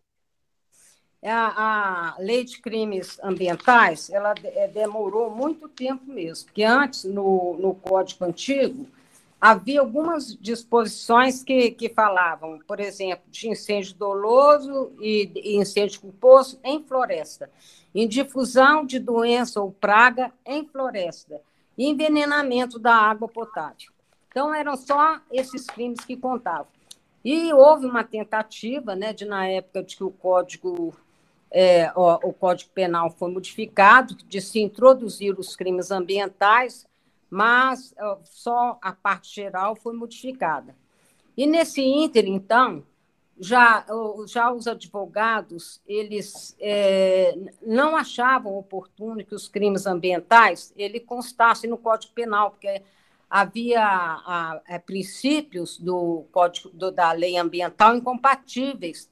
A, 1.21 2.13
a 2.13 2.15
Lei 2.19 2.45
de 2.45 2.61
Crimes 2.61 3.19
Ambientais, 3.21 4.09
ela 4.09 4.33
é, 4.41 4.69
demorou 4.69 5.29
muito 5.29 5.67
tempo 5.67 6.05
mesmo, 6.09 6.45
porque 6.45 6.63
antes, 6.63 7.03
no, 7.03 7.57
no 7.59 7.75
Código 7.75 8.23
Antigo, 8.23 8.87
havia 9.39 9.79
algumas 9.79 10.35
disposições 10.35 11.43
que, 11.43 11.71
que 11.71 11.89
falavam, 11.89 12.59
por 12.67 12.79
exemplo, 12.79 13.23
de 13.29 13.49
incêndio 13.49 13.95
doloso 13.95 14.91
e, 14.99 15.31
e 15.35 15.57
incêndio 15.57 16.01
culposo 16.01 16.59
em 16.63 16.83
floresta, 16.83 17.49
em 17.95 18.07
difusão 18.07 18.85
de 18.85 18.99
doença 18.99 19.61
ou 19.61 19.71
praga 19.71 20.31
em 20.45 20.67
floresta, 20.67 21.41
envenenamento 21.77 22.77
da 22.77 22.93
água 22.93 23.27
potável. 23.27 23.91
Então, 24.27 24.53
eram 24.53 24.75
só 24.75 25.19
esses 25.31 25.65
crimes 25.65 26.01
que 26.01 26.15
contavam. 26.15 26.67
E 27.23 27.51
houve 27.53 27.85
uma 27.85 28.03
tentativa, 28.03 28.95
né, 28.95 29.13
de 29.13 29.25
na 29.25 29.47
época 29.47 29.83
de 29.83 29.95
que 29.95 30.03
o 30.03 30.11
Código 30.11 30.93
é, 31.51 31.91
ó, 31.95 32.19
o 32.23 32.31
Código 32.31 32.69
Penal 32.71 33.09
foi 33.09 33.31
modificado, 33.31 34.15
de 34.15 34.39
se 34.39 34.59
introduzir 34.59 35.37
os 35.37 35.55
crimes 35.55 35.91
ambientais 35.91 36.87
mas 37.29 37.93
só 38.23 38.77
a 38.81 38.91
parte 38.91 39.35
geral 39.35 39.75
foi 39.75 39.93
modificada. 39.93 40.75
E 41.37 41.45
nesse 41.45 41.81
ínter, 41.81 42.25
então, 42.25 42.83
já, 43.39 43.85
já 44.27 44.51
os 44.51 44.67
advogados 44.67 45.81
eles 45.87 46.55
é, 46.59 47.37
não 47.65 47.95
achavam 47.95 48.57
oportuno 48.57 49.23
que 49.23 49.33
os 49.33 49.47
crimes 49.47 49.85
ambientais 49.85 50.73
ele 50.75 50.99
constassem 50.99 51.69
no 51.69 51.77
Código 51.77 52.13
Penal, 52.13 52.51
porque 52.51 52.81
havia 53.29 53.81
a, 53.81 54.61
a, 54.67 54.79
princípios 54.79 55.77
do 55.77 56.25
Código 56.31 56.69
do, 56.69 56.91
da 56.91 57.11
lei 57.13 57.37
ambiental 57.37 57.95
incompatíveis 57.95 59.09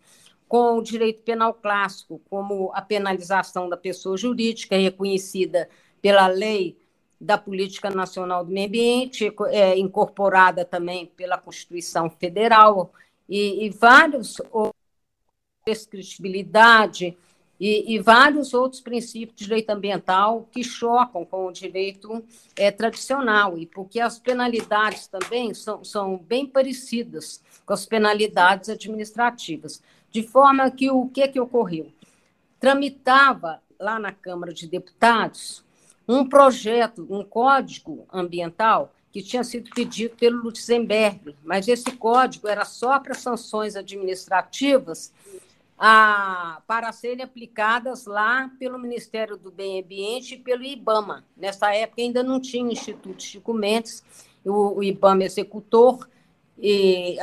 com 0.48 0.78
o 0.78 0.82
direito 0.82 1.22
penal 1.24 1.54
clássico, 1.54 2.22
como 2.30 2.72
a 2.74 2.82
penalização 2.82 3.70
da 3.70 3.78
pessoa 3.78 4.18
jurídica 4.18 4.76
reconhecida 4.78 5.70
pela 6.02 6.28
lei 6.28 6.78
da 7.20 7.38
Política 7.38 7.90
Nacional 7.90 8.46
do 8.46 8.52
Meio 8.52 8.68
Ambiente, 8.68 9.34
é, 9.50 9.78
incorporada 9.78 10.64
também 10.64 11.06
pela 11.06 11.38
Constituição 11.38 12.10
Federal, 12.10 12.94
e, 13.28 13.66
e 13.66 13.70
vários 13.70 14.40
prescritibilidade 15.68 17.18
e, 17.60 17.96
e, 17.96 18.00
vários 18.00 18.54
outros 18.54 18.80
princípios 18.80 19.36
de 19.36 19.46
direito 19.46 19.70
ambiental 19.72 20.48
que 20.50 20.64
chocam 20.64 21.26
com 21.26 21.48
o 21.48 21.52
direito 21.52 22.24
é, 22.56 22.72
tradicional, 22.72 23.58
e 23.58 23.66
porque 23.66 24.00
as 24.00 24.18
penalidades 24.18 25.08
também 25.08 25.54
são, 25.54 25.84
são 25.84 26.18
bem 26.18 26.46
parecidas 26.46 27.44
com 27.66 27.74
as 27.74 27.86
penalidades 27.86 28.70
administrativas, 28.70 29.82
de 30.10 30.24
forma 30.24 30.72
que 30.72 30.90
o 30.90 31.10
que, 31.10 31.28
que 31.28 31.40
ocorreu? 31.40 31.92
Tramitava 32.60 33.62
lá 33.80 34.00
na 34.00 34.14
Câmara 34.14 34.54
de 34.54 34.68
Deputados 34.68 35.66
um 36.08 36.28
projeto, 36.28 37.06
um 37.10 37.24
código 37.24 38.08
ambiental 38.12 38.94
que 39.12 39.22
tinha 39.22 39.44
sido 39.44 39.70
pedido 39.72 40.16
pelo 40.16 40.44
Lutzenberg, 40.44 41.36
mas 41.44 41.68
esse 41.68 41.92
código 41.94 42.48
era 42.48 42.64
só 42.64 43.00
para 43.00 43.14
sanções 43.14 43.76
administrativas 43.76 45.12
a, 45.78 46.62
para 46.66 46.92
serem 46.92 47.24
aplicadas 47.24 48.06
lá 48.06 48.52
pelo 48.58 48.80
Ministério 48.80 49.38
do 49.38 49.52
Meio 49.52 49.84
Ambiente 49.84 50.36
e 50.36 50.40
pelo 50.40 50.64
IBAMA. 50.64 51.26
Nessa 51.36 51.74
época 51.74 52.02
ainda 52.02 52.24
não 52.24 52.40
tinha 52.40 52.72
Instituto 52.72 53.22
Chico 53.22 53.54
Mendes, 53.54 54.04
o, 54.44 54.78
o 54.78 54.84
IBAMA 54.84 55.24
executor, 55.24 56.08
e 56.60 57.18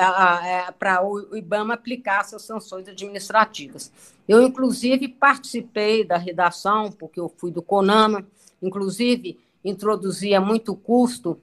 para 0.79 1.05
o 1.05 1.37
IBAMA 1.37 1.75
aplicar 1.75 2.21
essas 2.21 2.43
sanções 2.43 2.89
administrativas. 2.89 3.93
Eu, 4.29 4.43
inclusive, 4.43 5.09
participei 5.09 6.05
da 6.05 6.17
redação, 6.17 6.91
porque 6.93 7.19
eu 7.19 7.29
fui 7.29 7.51
do 7.51 7.63
CONAMA, 7.63 8.27
inclusive 8.63 9.39
introduzia 9.65 10.41
muito 10.41 10.77
custo 10.77 11.41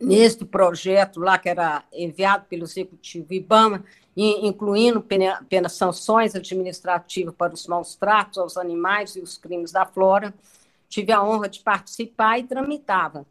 neste 0.00 0.44
projeto 0.44 1.20
lá 1.20 1.38
que 1.38 1.48
era 1.48 1.84
enviado 1.92 2.46
pelo 2.48 2.64
Executivo 2.64 3.32
IBAMA, 3.32 3.84
incluindo 4.16 5.00
pena, 5.00 5.44
pena, 5.48 5.68
sanções 5.68 6.34
administrativas 6.34 7.34
para 7.34 7.54
os 7.54 7.66
maus 7.66 7.94
tratos 7.94 8.38
aos 8.38 8.56
animais 8.56 9.16
e 9.16 9.20
os 9.20 9.36
crimes 9.36 9.72
da 9.72 9.84
flora. 9.86 10.34
Tive 10.88 11.12
a 11.12 11.22
honra 11.22 11.48
de 11.48 11.60
participar 11.60 12.38
e 12.38 12.44
tramitava. 12.44 13.26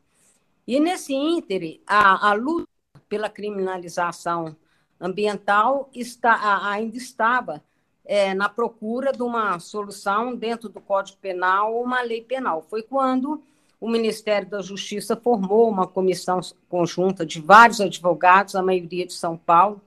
E 0.67 0.79
nesse 0.79 1.13
íntere, 1.13 1.81
a, 1.85 2.29
a 2.29 2.33
luta 2.33 2.68
pela 3.09 3.29
criminalização 3.29 4.55
ambiental 5.01 5.89
está, 5.93 6.69
ainda 6.69 6.95
estava 6.95 7.63
é, 8.05 8.33
na 8.33 8.47
procura 8.47 9.11
de 9.11 9.21
uma 9.21 9.59
solução 9.59 10.35
dentro 10.35 10.69
do 10.69 10.79
Código 10.79 11.17
Penal, 11.19 11.81
uma 11.81 12.01
lei 12.01 12.21
penal. 12.21 12.65
Foi 12.69 12.83
quando 12.83 13.41
o 13.79 13.89
Ministério 13.89 14.49
da 14.49 14.61
Justiça 14.61 15.15
formou 15.15 15.69
uma 15.69 15.87
comissão 15.87 16.39
conjunta 16.67 17.25
de 17.25 17.39
vários 17.41 17.79
advogados, 17.79 18.55
a 18.55 18.61
maioria 18.61 19.05
de 19.05 19.13
São 19.13 19.37
Paulo, 19.37 19.81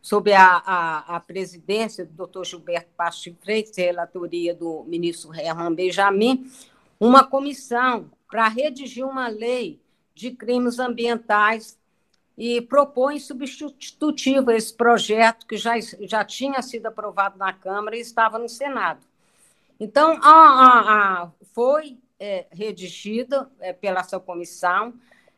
sob 0.00 0.32
a, 0.32 0.62
a, 0.64 1.16
a 1.16 1.20
presidência 1.20 2.04
do 2.04 2.12
doutor 2.12 2.46
Gilberto 2.46 2.88
de 3.22 3.36
Freitas, 3.42 3.76
relatoria 3.76 4.54
do 4.54 4.84
ministro 4.84 5.34
Herman 5.34 5.74
Benjamin, 5.74 6.50
uma 6.98 7.24
comissão 7.24 8.10
para 8.30 8.48
redigir 8.48 9.04
uma 9.04 9.28
lei 9.28 9.80
de 10.14 10.30
crimes 10.30 10.78
ambientais 10.78 11.76
e 12.36 12.60
propõe 12.60 13.18
substitutivo 13.18 14.50
esse 14.50 14.74
projeto 14.74 15.46
que 15.46 15.56
já, 15.56 15.74
já 16.00 16.24
tinha 16.24 16.60
sido 16.60 16.86
aprovado 16.86 17.38
na 17.38 17.52
Câmara 17.52 17.96
e 17.96 18.00
estava 18.00 18.38
no 18.38 18.48
Senado. 18.48 19.00
Então, 19.80 20.18
a, 20.22 20.30
a, 20.30 21.22
a 21.22 21.30
foi 21.54 21.98
é, 22.18 22.46
redigida 22.50 23.48
é, 23.60 23.72
pela 23.72 24.02
sua 24.02 24.20
comissão, 24.20 24.94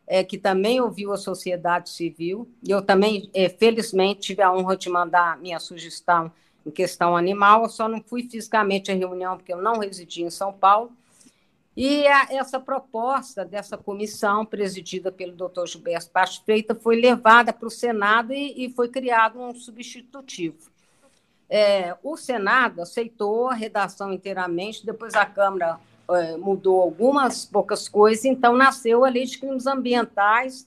é, 0.07 0.25
que 0.25 0.39
também 0.39 0.81
ouviu 0.81 1.13
a 1.13 1.17
sociedade 1.17 1.91
civil. 1.91 2.49
Eu 2.67 2.83
também, 2.83 3.29
é, 3.35 3.49
felizmente, 3.49 4.21
tive 4.21 4.43
a 4.43 4.53
honra 4.53 4.77
de 4.77 4.89
mandar 4.89 5.39
minha 5.39 5.59
sugestão 5.61 6.33
em 6.65 6.71
questão 6.71 7.17
animal. 7.17 7.65
Eu 7.65 7.69
só 7.69 7.89
não 7.89 8.03
fui 8.03 8.23
fisicamente 8.29 8.91
à 8.91 8.95
reunião, 8.95 9.37
porque 9.37 9.53
eu 9.53 9.61
não 9.61 9.79
residi 9.79 10.23
em 10.23 10.31
São 10.31 10.53
Paulo. 10.53 10.93
E 11.81 12.09
a, 12.09 12.27
essa 12.31 12.59
proposta 12.59 13.45
dessa 13.45 13.77
comissão, 13.79 14.45
presidida 14.45 15.13
pelo 15.13 15.31
doutor 15.31 15.69
Gilberto 15.69 16.11
Freitas, 16.45 16.77
foi 16.83 17.01
levada 17.01 17.53
para 17.53 17.69
o 17.69 17.71
Senado 17.71 18.33
e, 18.33 18.65
e, 18.65 18.73
foi 18.73 18.89
criado 18.89 19.41
um 19.41 19.55
substitutivo. 19.55 20.59
É, 21.49 21.95
o 22.03 22.17
Senado 22.17 22.83
aceitou 22.83 23.49
a 23.49 23.55
redação 23.55 24.13
inteiramente, 24.13 24.85
depois 24.85 25.15
a 25.15 25.25
Câmara 25.25 25.79
é, 26.11 26.37
mudou 26.37 26.81
algumas 26.81 27.45
poucas 27.47 27.89
coisas, 27.89 28.25
então 28.25 28.57
nasceu 28.57 29.05
a 29.05 29.09
Lei 29.09 29.25
de 29.25 29.39
Crimes 29.39 29.69
Ambientais, 29.69 30.67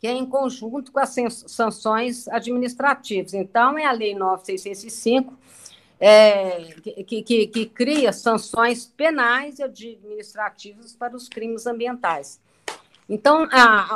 que 0.00 0.06
é 0.06 0.12
em 0.12 0.24
conjunto 0.24 0.90
com 0.90 1.00
as 1.00 1.14
sanções 1.48 2.26
administrativas. 2.28 3.34
Então, 3.34 3.76
é 3.76 3.84
a 3.84 3.92
Lei 3.92 4.14
9605, 4.14 5.36
é, 5.98 6.64
que, 7.06 7.22
que, 7.22 7.46
que 7.46 7.66
cria 7.66 8.12
sanções 8.12 8.86
penais 8.86 9.58
e 9.58 9.62
administrativas 9.62 10.94
para 10.94 11.16
os 11.16 11.28
crimes 11.28 11.66
ambientais. 11.66 12.40
Então, 13.08 13.48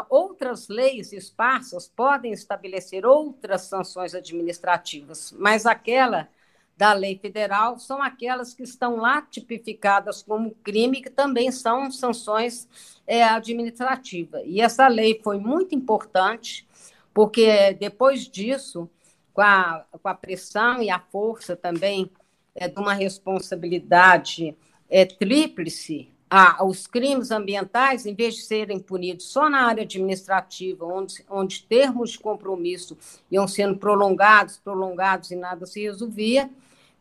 outras 0.08 0.68
leis 0.68 1.12
esparsas 1.12 1.88
podem 1.88 2.32
estabelecer 2.32 3.04
outras 3.04 3.62
sanções 3.62 4.14
administrativas, 4.14 5.34
mas 5.36 5.66
aquela 5.66 6.28
da 6.76 6.94
lei 6.94 7.18
federal 7.18 7.78
são 7.78 8.02
aquelas 8.02 8.54
que 8.54 8.62
estão 8.62 8.96
lá 8.96 9.20
tipificadas 9.20 10.22
como 10.22 10.54
crime, 10.62 11.02
que 11.02 11.10
também 11.10 11.52
são 11.52 11.90
sanções 11.90 12.66
é, 13.06 13.22
administrativas. 13.22 14.42
E 14.46 14.62
essa 14.62 14.88
lei 14.88 15.20
foi 15.22 15.38
muito 15.38 15.74
importante, 15.74 16.66
porque 17.12 17.74
depois 17.74 18.26
disso, 18.26 18.88
com 19.32 19.42
a, 19.42 19.84
com 20.02 20.08
a 20.08 20.14
pressão 20.14 20.82
e 20.82 20.90
a 20.90 20.98
força 20.98 21.56
também 21.56 22.10
é, 22.54 22.68
de 22.68 22.78
uma 22.78 22.94
responsabilidade 22.94 24.56
é, 24.88 25.04
tríplice, 25.04 26.10
a, 26.28 26.64
os 26.64 26.86
crimes 26.86 27.30
ambientais, 27.30 28.06
em 28.06 28.14
vez 28.14 28.36
de 28.36 28.42
serem 28.42 28.78
punidos 28.78 29.26
só 29.26 29.48
na 29.48 29.66
área 29.66 29.82
administrativa, 29.82 30.84
onde, 30.84 31.24
onde 31.28 31.62
termos 31.64 32.10
de 32.10 32.18
compromisso 32.18 32.96
iam 33.30 33.48
sendo 33.48 33.76
prolongados, 33.76 34.58
prolongados 34.58 35.30
e 35.30 35.36
nada 35.36 35.66
se 35.66 35.82
resolvia, 35.82 36.50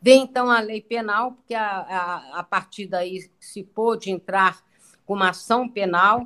Vem, 0.02 0.24
então, 0.24 0.50
a 0.50 0.62
lei 0.62 0.82
penal, 0.82 1.34
porque 1.34 1.54
a, 1.54 1.68
a, 1.68 2.40
a 2.40 2.44
partir 2.44 2.88
daí 2.88 3.30
se 3.40 3.64
pôde 3.64 4.10
entrar 4.10 4.64
com 5.06 5.14
uma 5.14 5.32
ação 5.32 5.68
penal, 5.68 6.26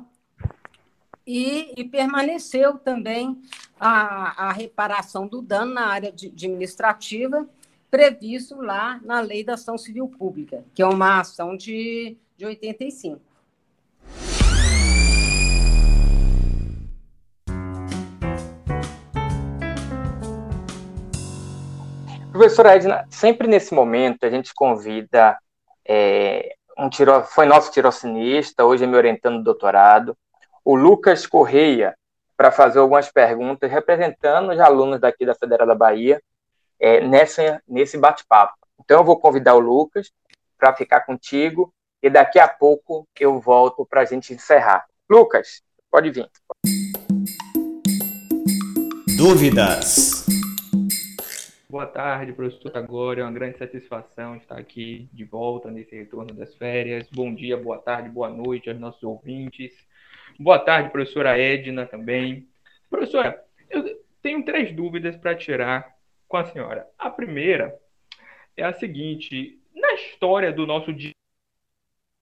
e, 1.26 1.72
e, 1.76 1.84
permaneceu 1.84 2.78
também 2.78 3.40
a, 3.80 4.48
a, 4.48 4.52
reparação 4.52 5.26
do 5.26 5.40
dano 5.40 5.74
na 5.74 5.86
área 5.86 6.12
de, 6.12 6.28
administrativa, 6.28 7.48
previsto 7.90 8.60
lá 8.60 9.00
na 9.02 9.20
Lei 9.20 9.42
da 9.42 9.54
Ação 9.54 9.78
Civil 9.78 10.06
Pública, 10.08 10.64
que 10.74 10.82
é 10.82 10.86
uma 10.86 11.20
ação 11.20 11.56
de, 11.56 12.16
de 12.36 12.44
85. 12.44 13.20
Professora 22.32 22.74
Edna, 22.74 23.06
sempre 23.08 23.46
nesse 23.46 23.72
momento 23.72 24.26
a 24.26 24.30
gente 24.30 24.52
convida 24.52 25.38
é, 25.86 26.56
um 26.76 26.90
tiro, 26.90 27.22
foi 27.22 27.46
nosso 27.46 27.70
tirocinista, 27.70 28.64
hoje 28.64 28.82
é 28.82 28.86
me 28.88 28.96
orientando 28.96 29.36
no 29.36 29.44
doutorado, 29.44 30.16
o 30.64 30.74
Lucas 30.74 31.26
Correia, 31.26 31.94
para 32.36 32.50
fazer 32.50 32.78
algumas 32.78 33.12
perguntas, 33.12 33.70
representando 33.70 34.50
os 34.50 34.58
alunos 34.58 34.98
daqui 34.98 35.26
da 35.26 35.34
Federal 35.34 35.66
da 35.66 35.74
Bahia, 35.74 36.22
é, 36.80 37.00
nessa, 37.06 37.62
nesse 37.68 37.98
bate-papo. 37.98 38.54
Então 38.80 39.00
eu 39.00 39.04
vou 39.04 39.20
convidar 39.20 39.54
o 39.54 39.60
Lucas 39.60 40.10
para 40.58 40.74
ficar 40.74 41.02
contigo 41.02 41.72
e 42.02 42.08
daqui 42.08 42.38
a 42.38 42.48
pouco 42.48 43.06
eu 43.20 43.38
volto 43.38 43.84
para 43.84 44.00
a 44.00 44.04
gente 44.06 44.32
encerrar. 44.32 44.86
Lucas, 45.08 45.62
pode 45.90 46.10
vir. 46.10 46.28
Dúvidas? 49.18 50.24
Boa 51.68 51.86
tarde, 51.86 52.32
professor 52.32 52.76
Agora. 52.76 53.20
É 53.20 53.24
uma 53.24 53.32
grande 53.32 53.58
satisfação 53.58 54.36
estar 54.36 54.58
aqui 54.58 55.08
de 55.12 55.24
volta 55.24 55.70
nesse 55.70 55.94
retorno 55.94 56.32
das 56.32 56.54
férias. 56.54 57.06
Bom 57.12 57.34
dia, 57.34 57.56
boa 57.56 57.78
tarde, 57.78 58.08
boa 58.08 58.30
noite 58.30 58.70
aos 58.70 58.78
nossos 58.78 59.02
ouvintes. 59.02 59.72
Boa 60.38 60.58
tarde, 60.58 60.90
professora 60.90 61.38
Edna 61.38 61.86
também. 61.86 62.48
Professora, 62.90 63.44
eu 63.70 64.02
tenho 64.20 64.44
três 64.44 64.74
dúvidas 64.74 65.16
para 65.16 65.36
tirar 65.36 65.94
com 66.26 66.36
a 66.36 66.44
senhora. 66.44 66.88
A 66.98 67.08
primeira 67.08 67.78
é 68.56 68.64
a 68.64 68.72
seguinte: 68.72 69.60
na 69.72 69.94
história 69.94 70.52
do 70.52 70.66
nosso 70.66 70.90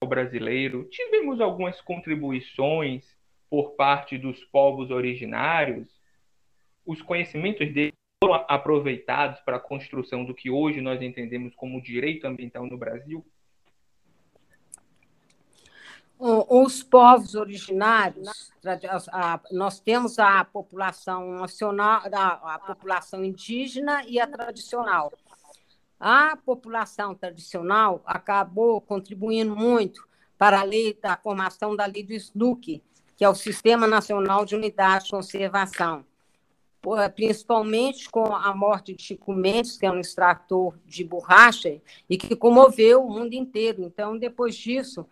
brasileiro, 0.07 0.85
tivemos 0.91 1.41
algumas 1.41 1.81
contribuições 1.81 3.05
por 3.49 3.73
parte 3.77 4.19
dos 4.19 4.45
povos 4.45 4.91
originários, 4.91 5.89
os 6.85 7.01
conhecimentos 7.01 7.73
deles 7.73 7.93
foram 8.23 8.45
aproveitados 8.49 9.41
para 9.41 9.57
a 9.57 9.61
construção 9.61 10.25
do 10.25 10.35
que 10.35 10.51
hoje 10.51 10.81
nós 10.81 11.01
entendemos 11.01 11.55
como 11.55 11.83
direito 11.83 12.27
ambiental 12.27 12.67
no 12.67 12.77
Brasil? 12.77 13.25
Os 16.55 16.83
povos 16.83 17.35
originários, 17.35 18.53
nós 19.51 19.81
temos 19.81 20.19
a 20.19 20.45
população 20.45 21.37
nacional, 21.37 22.03
a 22.13 22.59
população 22.59 23.25
indígena 23.25 24.05
e 24.07 24.21
a 24.21 24.27
tradicional. 24.27 25.11
A 25.99 26.37
população 26.37 27.15
tradicional 27.15 28.03
acabou 28.05 28.83
contribuindo 28.83 29.57
muito 29.57 30.07
para 30.37 30.61
a 30.61 30.63
lei 30.63 30.93
da 30.93 31.17
formação 31.17 31.75
da 31.75 31.87
lei 31.87 32.03
do 32.03 32.13
SNUC, 32.13 32.83
que 33.17 33.25
é 33.25 33.29
o 33.31 33.35
Sistema 33.35 33.87
Nacional 33.87 34.45
de 34.45 34.55
Unidade 34.55 35.05
de 35.07 35.11
Conservação 35.13 36.05
principalmente 37.15 38.11
com 38.11 38.35
a 38.35 38.55
morte 38.55 38.93
de 38.93 39.03
Chico 39.03 39.33
Mendes, 39.33 39.77
que 39.77 39.87
é 39.87 39.91
um 39.91 40.01
extrator 40.01 40.77
de 40.85 41.05
borracha, 41.05 41.81
e 42.11 42.19
que 42.19 42.35
comoveu 42.35 43.05
o 43.05 43.11
mundo 43.11 43.35
inteiro. 43.35 43.85
Então, 43.85 44.19
depois 44.19 44.57
disso, 44.57 45.07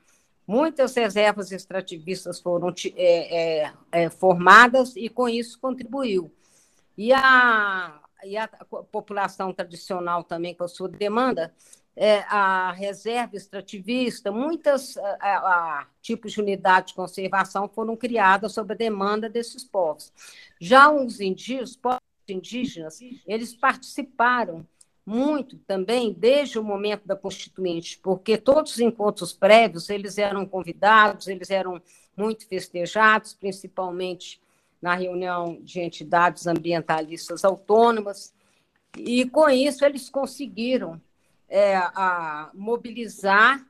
muitas 0.51 0.97
reservas 0.97 1.53
extrativistas 1.53 2.41
foram 2.41 2.75
é, 2.97 3.63
é, 3.63 3.73
é, 3.93 4.11
formadas 4.11 4.97
e, 4.97 5.09
com 5.09 5.29
isso, 5.29 5.61
contribuiu. 5.61 6.35
E 6.99 7.13
a, 7.13 8.01
e 8.25 8.37
a 8.37 8.49
população 8.91 9.53
tradicional 9.53 10.25
também, 10.25 10.53
com 10.53 10.65
a 10.65 10.69
sua 10.69 10.89
demanda, 10.89 11.55
é, 11.95 12.25
a 12.29 12.73
reserva 12.73 13.37
extrativista, 13.37 14.33
muitos 14.33 14.97
tipos 16.03 16.33
de 16.33 16.41
unidade 16.41 16.89
de 16.89 16.95
conservação 16.95 17.69
foram 17.69 17.97
criadas 17.97 18.53
sob 18.53 18.75
a 18.75 18.77
demanda 18.77 19.29
desses 19.29 19.63
povos. 19.63 20.13
Já 20.61 20.91
os 20.91 21.21
indígenas, 21.21 21.77
povos 21.77 22.01
indígenas, 22.29 22.99
eles 23.25 23.55
participaram 23.55 24.67
muito 25.05 25.57
também 25.59 26.13
desde 26.13 26.59
o 26.59 26.65
momento 26.65 27.07
da 27.07 27.17
Constituinte, 27.17 27.99
porque 28.03 28.37
todos 28.37 28.73
os 28.73 28.81
encontros 28.81 29.33
prévios 29.33 29.91
eles 29.91 30.19
eram 30.19 30.47
convidados, 30.47 31.27
eles 31.27 31.51
eram 31.51 31.81
muito 32.17 32.47
festejados, 32.47 33.35
principalmente 33.35 34.41
na 34.81 34.95
reunião 34.95 35.59
de 35.63 35.81
entidades 35.81 36.47
ambientalistas 36.47 37.45
autônomas, 37.45 38.33
e 38.97 39.29
com 39.29 39.49
isso 39.49 39.85
eles 39.85 40.09
conseguiram 40.09 41.01
é, 41.49 41.77
a, 41.77 42.51
mobilizar 42.55 43.65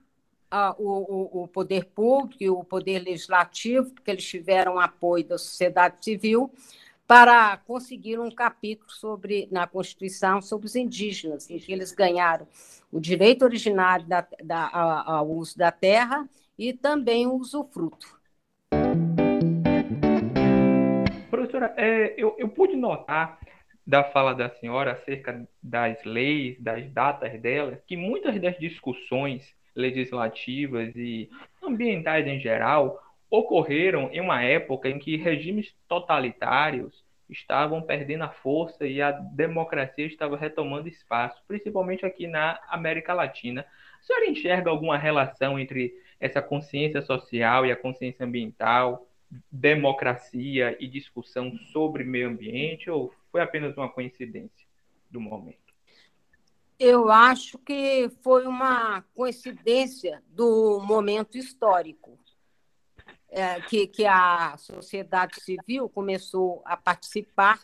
a, 0.51 0.75
o, 0.79 1.43
o, 1.43 1.49
poder 1.49 1.87
público 1.87 2.43
e 2.43 2.51
o 2.51 2.65
poder 2.65 3.01
legislativo, 3.01 3.91
porque 3.91 4.11
eles 4.11 4.25
tiveram 4.25 4.79
apoio 4.79 5.25
da 5.25 5.39
sociedade 5.39 5.97
civil, 6.05 6.53
para 7.11 7.57
conseguir 7.57 8.21
um 8.21 8.31
capítulo 8.31 8.89
sobre 8.89 9.49
na 9.51 9.67
Constituição 9.67 10.41
sobre 10.41 10.67
os 10.67 10.77
indígenas, 10.77 11.51
em 11.51 11.59
que 11.59 11.73
eles 11.73 11.91
ganharam 11.91 12.47
o 12.93 13.01
direito 13.01 13.45
originário 13.45 14.07
da, 14.07 14.25
da, 14.45 14.71
ao 15.05 15.29
uso 15.29 15.59
da 15.59 15.73
terra 15.73 16.29
e 16.57 16.73
também 16.73 17.27
o 17.27 17.35
usufruto. 17.35 18.07
Professora, 21.29 21.75
é, 21.77 22.15
eu, 22.17 22.37
eu 22.39 22.49
pude 22.49 22.77
notar 22.77 23.41
da 23.85 24.05
fala 24.05 24.33
da 24.33 24.49
senhora 24.49 24.93
acerca 24.93 25.49
das 25.61 25.99
leis, 26.05 26.63
das 26.63 26.89
datas 26.93 27.41
delas, 27.41 27.81
que 27.89 27.97
muitas 27.97 28.41
das 28.41 28.57
discussões 28.57 29.53
legislativas 29.75 30.95
e 30.95 31.29
ambientais 31.61 32.25
em 32.29 32.39
geral 32.39 33.03
ocorreram 33.31 34.11
em 34.13 34.21
uma 34.21 34.43
época 34.43 34.89
em 34.89 34.99
que 34.99 35.17
regimes 35.17 35.75
totalitários 35.87 37.05
estavam 37.29 37.81
perdendo 37.81 38.25
a 38.25 38.29
força 38.29 38.87
e 38.87 39.01
a 39.01 39.13
democracia 39.13 40.05
estava 40.05 40.37
retomando 40.37 40.89
espaço, 40.89 41.41
principalmente 41.47 42.05
aqui 42.05 42.27
na 42.27 42.61
América 42.69 43.15
Latina. 43.15 43.65
A 44.01 44.03
senhora 44.03 44.29
enxerga 44.29 44.71
alguma 44.71 44.99
relação 44.99 45.59
entre 45.59 45.95
essa 46.19 46.43
consciência 46.43 47.01
social 47.01 47.65
e 47.65 47.71
a 47.71 47.77
consciência 47.77 48.27
ambiental, 48.27 49.07
democracia 49.51 50.77
e 50.81 50.89
discussão 50.89 51.57
sobre 51.73 52.03
meio 52.03 52.29
ambiente, 52.29 52.91
ou 52.91 53.15
foi 53.31 53.41
apenas 53.41 53.77
uma 53.77 53.89
coincidência 53.89 54.67
do 55.09 55.21
momento? 55.21 55.59
Eu 56.79 57.11
acho 57.11 57.59
que 57.59 58.11
foi 58.23 58.47
uma 58.47 59.03
coincidência 59.15 60.23
do 60.29 60.81
momento 60.81 61.37
histórico. 61.37 62.19
É, 63.33 63.61
que, 63.61 63.87
que 63.87 64.07
a 64.07 64.57
sociedade 64.59 65.41
civil 65.41 65.89
começou 65.89 66.63
a 66.65 66.77
participar, 66.77 67.61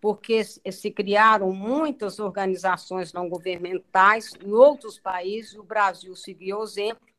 porque 0.00 0.42
se 0.42 0.90
criaram 0.90 1.52
muitas 1.52 2.18
organizações 2.18 3.12
não 3.12 3.28
governamentais 3.28 4.32
em 4.42 4.50
outros 4.50 4.98
países, 4.98 5.54
o 5.54 5.62
Brasil 5.62 6.16
seguiu 6.16 6.60
o 6.60 6.64
exemplo, 6.64 7.10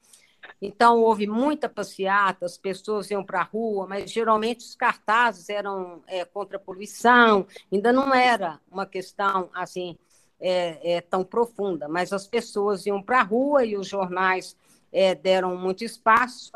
então, 0.61 0.99
houve 0.99 1.27
muita 1.27 1.67
passeata, 1.67 2.45
as 2.45 2.57
pessoas 2.57 3.09
iam 3.09 3.23
para 3.23 3.41
a 3.41 3.43
rua, 3.43 3.87
mas 3.87 4.11
geralmente 4.11 4.59
os 4.59 4.75
cartazes 4.75 5.49
eram 5.49 6.03
é, 6.07 6.23
contra 6.25 6.57
a 6.57 6.59
poluição, 6.59 7.47
ainda 7.71 7.91
não 7.91 8.13
era 8.13 8.59
uma 8.71 8.85
questão 8.85 9.49
assim 9.53 9.97
é, 10.39 10.95
é, 10.95 11.01
tão 11.01 11.23
profunda, 11.23 11.87
mas 11.87 12.13
as 12.13 12.27
pessoas 12.27 12.85
iam 12.85 13.01
para 13.01 13.21
a 13.21 13.23
rua 13.23 13.65
e 13.65 13.75
os 13.75 13.87
jornais 13.87 14.55
é, 14.91 15.15
deram 15.15 15.55
muito 15.57 15.83
espaço, 15.83 16.51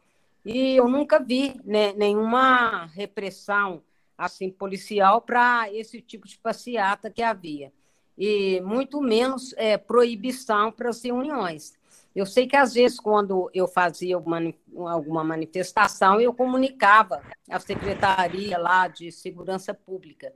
e 0.45 0.75
eu 0.75 0.88
nunca 0.88 1.19
vi 1.19 1.60
né, 1.65 1.91
nenhuma 1.93 2.86
repressão 2.86 3.81
assim 4.17 4.49
policial 4.49 5.21
para 5.21 5.73
esse 5.73 5.99
tipo 5.99 6.27
de 6.27 6.38
passeata 6.38 7.10
que 7.10 7.23
havia, 7.23 7.73
e 8.17 8.62
muito 8.62 9.01
menos 9.01 9.53
é, 9.58 9.77
proibição 9.77 10.71
para 10.71 10.89
as 10.89 11.03
reuniões. 11.03 11.73
Eu 12.15 12.25
sei 12.25 12.47
que, 12.47 12.55
às 12.55 12.73
vezes, 12.73 12.97
quando 12.97 13.49
eu 13.53 13.67
fazia 13.67 14.15
alguma, 14.15 15.21
manifestação, 15.21 16.21
eu 16.21 16.34
comunicava 16.34 17.21
à 17.49 17.60
Secretaria 17.60 18.58
lá 18.58 18.88
de 18.88 19.12
Segurança 19.12 19.73
Pública, 19.73 20.34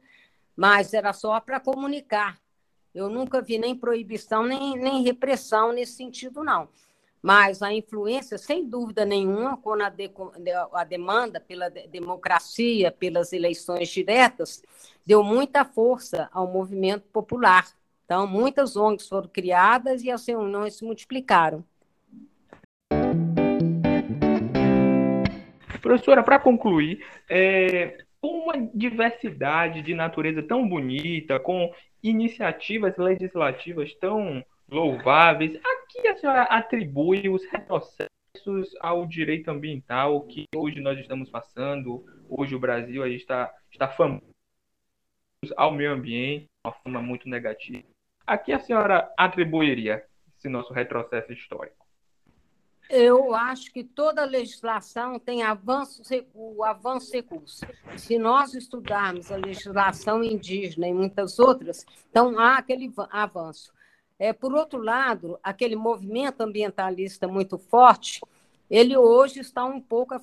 mas 0.57 0.93
era 0.93 1.13
só 1.13 1.39
para 1.39 1.57
comunicar. 1.57 2.37
Eu 2.93 3.09
nunca 3.09 3.41
vi 3.41 3.57
nem 3.57 3.73
proibição, 3.73 4.43
nem, 4.43 4.77
nem 4.77 5.03
repressão 5.03 5.71
nesse 5.71 5.93
sentido, 5.93 6.43
não. 6.43 6.67
Mas 7.21 7.61
a 7.61 7.73
influência, 7.73 8.37
sem 8.37 8.65
dúvida 8.65 9.05
nenhuma, 9.05 9.57
quando 9.57 9.81
a, 9.81 9.89
de, 9.89 10.09
a 10.73 10.83
demanda 10.83 11.39
pela 11.39 11.69
democracia, 11.69 12.91
pelas 12.91 13.33
eleições 13.33 13.89
diretas, 13.89 14.63
deu 15.05 15.23
muita 15.23 15.65
força 15.65 16.29
ao 16.31 16.47
movimento 16.47 17.03
popular. 17.11 17.67
Então, 18.05 18.25
muitas 18.25 18.75
ONGs 18.75 19.07
foram 19.07 19.27
criadas 19.27 20.03
e 20.03 20.09
as 20.09 20.25
reuniões 20.27 20.75
se 20.75 20.85
multiplicaram. 20.85 21.63
Professora, 25.81 26.23
para 26.23 26.39
concluir, 26.39 27.05
é, 27.29 27.97
com 28.21 28.27
uma 28.27 28.69
diversidade 28.73 29.81
de 29.81 29.93
natureza 29.93 30.43
tão 30.43 30.67
bonita, 30.67 31.39
com 31.39 31.71
iniciativas 32.01 32.97
legislativas 32.97 33.93
tão 33.95 34.43
louváveis, 34.69 35.59
a 35.63 35.85
que 35.87 36.07
a 36.07 36.17
senhora 36.17 36.43
atribui 36.43 37.29
os 37.29 37.43
retrocessos 37.45 38.09
ao 38.79 39.05
direito 39.05 39.49
ambiental 39.49 40.21
que 40.21 40.45
hoje 40.55 40.79
nós 40.79 40.99
estamos 40.99 41.29
passando? 41.29 42.05
Hoje 42.29 42.55
o 42.55 42.59
Brasil 42.59 43.03
aí 43.03 43.15
está, 43.15 43.53
está 43.71 43.87
famoso 43.87 44.23
ao 45.55 45.71
meio 45.71 45.93
ambiente, 45.93 46.45
uma 46.65 46.73
forma 46.73 47.01
muito 47.01 47.27
negativa. 47.27 47.87
A 48.27 48.37
que 48.37 48.51
a 48.51 48.59
senhora 48.59 49.11
atribuiria 49.17 50.05
esse 50.37 50.47
nosso 50.47 50.73
retrocesso 50.73 51.31
histórico? 51.33 51.87
Eu 52.89 53.35
acho 53.35 53.71
que 53.71 53.83
toda 53.83 54.25
legislação 54.25 55.19
tem 55.19 55.43
avanços 55.43 56.09
o 56.33 56.63
avanço 56.63 57.13
recurso. 57.13 57.63
Se 57.95 58.17
nós 58.17 58.55
estudarmos 58.55 59.31
a 59.31 59.37
legislação 59.37 60.23
indígena 60.23 60.87
e 60.87 60.93
muitas 60.93 61.37
outras, 61.37 61.85
então 62.09 62.37
há 62.39 62.57
aquele 62.57 62.91
avanço. 63.11 63.71
É, 64.19 64.33
por 64.33 64.53
outro 64.53 64.83
lado, 64.83 65.39
aquele 65.41 65.77
movimento 65.77 66.41
ambientalista 66.41 67.25
muito 67.25 67.57
forte, 67.57 68.19
ele 68.69 68.97
hoje 68.97 69.39
está 69.39 69.63
um 69.63 69.79
pouco 69.79 70.13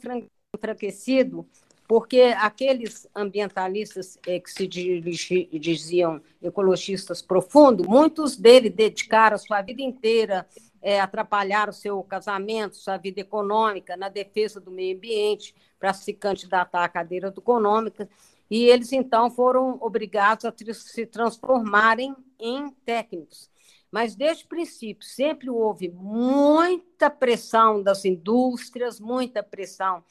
enfraquecido, 0.55 1.47
porque 1.89 2.35
aqueles 2.37 3.09
ambientalistas 3.15 4.19
é, 4.27 4.39
que 4.39 4.51
se 4.51 4.67
diziam 4.67 6.21
ecologistas 6.43 7.23
profundos, 7.23 7.87
muitos 7.87 8.37
deles 8.37 8.75
dedicaram 8.75 9.37
a 9.37 9.39
sua 9.39 9.63
vida 9.63 9.81
inteira 9.81 10.47
é, 10.83 11.01
atrapalhar 11.01 11.69
o 11.71 11.73
seu 11.73 12.03
casamento, 12.03 12.77
sua 12.77 12.99
vida 12.99 13.21
econômica, 13.21 13.97
na 13.97 14.11
defesa 14.11 14.61
do 14.61 14.71
meio 14.71 14.97
ambiente, 14.97 15.55
para 15.79 15.95
se 15.95 16.13
candidatar 16.13 16.85
à 16.85 16.89
cadeira 16.89 17.29
econômica, 17.29 18.09
e 18.51 18.65
eles 18.65 18.93
então 18.93 19.31
foram 19.31 19.79
obrigados 19.81 20.45
a 20.45 20.53
se 20.75 21.07
transformarem 21.07 22.15
em 22.39 22.71
técnicos. 22.85 23.51
Mas 23.97 24.15
desde 24.15 24.45
o 24.45 24.49
princípio 24.49 25.09
sempre 25.09 25.49
houve 25.49 25.89
muita 25.89 27.09
pressão 27.09 27.83
das 27.83 28.05
indústrias, 28.05 29.01
muita 29.01 29.43
pressão 29.43 30.05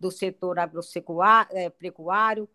do 0.00 0.10
setor 0.10 0.58
agropecuário 0.58 2.48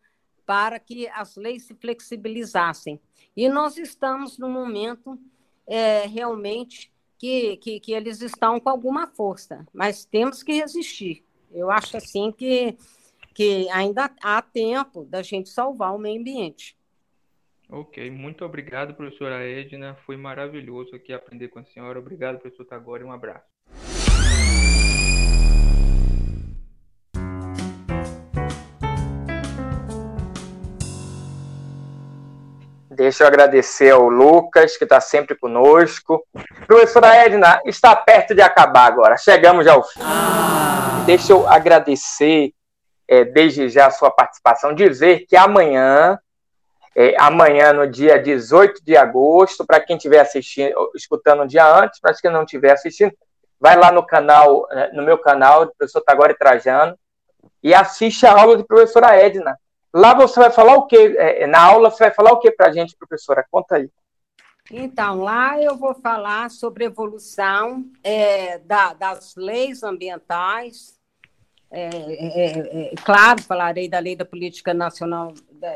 para 0.43 0.79
que 0.79 1.07
as 1.09 1.35
leis 1.35 1.67
se 1.67 1.75
flexibilizassem. 1.75 2.99
E 3.37 3.47
nós 3.47 3.77
estamos 3.77 4.39
no 4.39 4.49
momento 4.49 5.19
é, 5.67 6.07
realmente 6.07 6.91
que, 7.15 7.57
que, 7.57 7.79
que 7.79 7.93
eles 7.93 8.19
estão 8.19 8.59
com 8.59 8.69
alguma 8.69 9.05
força, 9.05 9.67
mas 9.71 10.03
temos 10.03 10.41
que 10.41 10.53
resistir. 10.53 11.23
Eu 11.51 11.69
acho 11.69 11.95
assim 11.95 12.31
que, 12.31 12.75
que 13.35 13.69
ainda 13.69 14.09
há 14.19 14.41
tempo 14.41 15.05
da 15.05 15.21
gente 15.21 15.47
salvar 15.47 15.93
o 15.93 15.99
meio 15.99 16.19
ambiente. 16.19 16.75
Ok, 17.73 18.11
muito 18.11 18.43
obrigado, 18.43 18.93
professora 18.93 19.47
Edna. 19.47 19.95
Foi 20.05 20.17
maravilhoso 20.17 20.93
aqui 20.93 21.13
aprender 21.13 21.47
com 21.47 21.59
a 21.59 21.63
senhora. 21.63 21.99
Obrigado, 21.99 22.37
professor 22.37 22.65
Tagore. 22.65 23.05
Um 23.05 23.13
abraço. 23.13 23.45
Deixa 32.89 33.23
eu 33.23 33.27
agradecer 33.27 33.91
ao 33.91 34.09
Lucas, 34.09 34.75
que 34.75 34.83
está 34.83 34.99
sempre 34.99 35.33
conosco. 35.33 36.27
Professora 36.67 37.15
Edna, 37.15 37.61
está 37.65 37.95
perto 37.95 38.35
de 38.35 38.41
acabar 38.41 38.87
agora. 38.87 39.15
Chegamos 39.15 39.65
ao 39.65 39.81
fim. 39.81 40.01
Ah. 40.03 41.03
Deixa 41.05 41.31
eu 41.31 41.47
agradecer 41.47 42.51
é, 43.07 43.23
desde 43.23 43.69
já 43.69 43.87
a 43.87 43.91
sua 43.91 44.11
participação, 44.11 44.75
dizer 44.75 45.25
que 45.25 45.37
amanhã, 45.37 46.19
é, 46.95 47.15
amanhã, 47.19 47.71
no 47.71 47.87
dia 47.87 48.21
18 48.21 48.83
de 48.83 48.97
agosto, 48.97 49.65
para 49.65 49.79
quem 49.79 49.95
estiver 49.95 50.19
assistindo, 50.19 50.73
escutando 50.95 51.43
um 51.43 51.47
dia 51.47 51.65
antes, 51.65 51.99
para 51.99 52.13
quem 52.13 52.31
não 52.31 52.43
estiver 52.43 52.71
assistindo, 52.71 53.13
vai 53.59 53.77
lá 53.77 53.91
no 53.91 54.05
canal, 54.05 54.67
é, 54.71 54.91
no 54.93 55.03
meu 55.03 55.17
canal, 55.17 55.65
do 55.65 55.73
professor 55.77 56.01
Tagore 56.01 56.37
Trajano, 56.37 56.97
e 57.63 57.73
assiste 57.73 58.25
a 58.25 58.33
aula 58.33 58.57
de 58.57 58.63
professora 58.63 59.15
Edna. 59.15 59.57
Lá 59.93 60.13
você 60.13 60.39
vai 60.39 60.51
falar 60.51 60.75
o 60.75 60.87
quê? 60.87 61.15
É, 61.17 61.47
na 61.47 61.61
aula 61.61 61.89
você 61.89 62.05
vai 62.05 62.13
falar 62.13 62.33
o 62.33 62.39
quê 62.39 62.51
para 62.51 62.67
a 62.67 62.71
gente, 62.71 62.95
professora? 62.97 63.45
Conta 63.49 63.75
aí. 63.75 63.89
Então, 64.69 65.19
lá 65.19 65.61
eu 65.61 65.75
vou 65.75 65.93
falar 65.93 66.49
sobre 66.49 66.85
evolução 66.85 67.85
é, 68.03 68.57
da, 68.59 68.93
das 68.93 69.35
leis 69.35 69.83
ambientais, 69.83 70.99
é, 71.71 71.87
é, 71.87 72.91
é, 72.91 72.95
claro, 73.03 73.41
falarei 73.41 73.87
da 73.87 73.97
Lei 73.97 74.13
da 74.13 74.25
Política 74.25 74.73
Nacional 74.73 75.33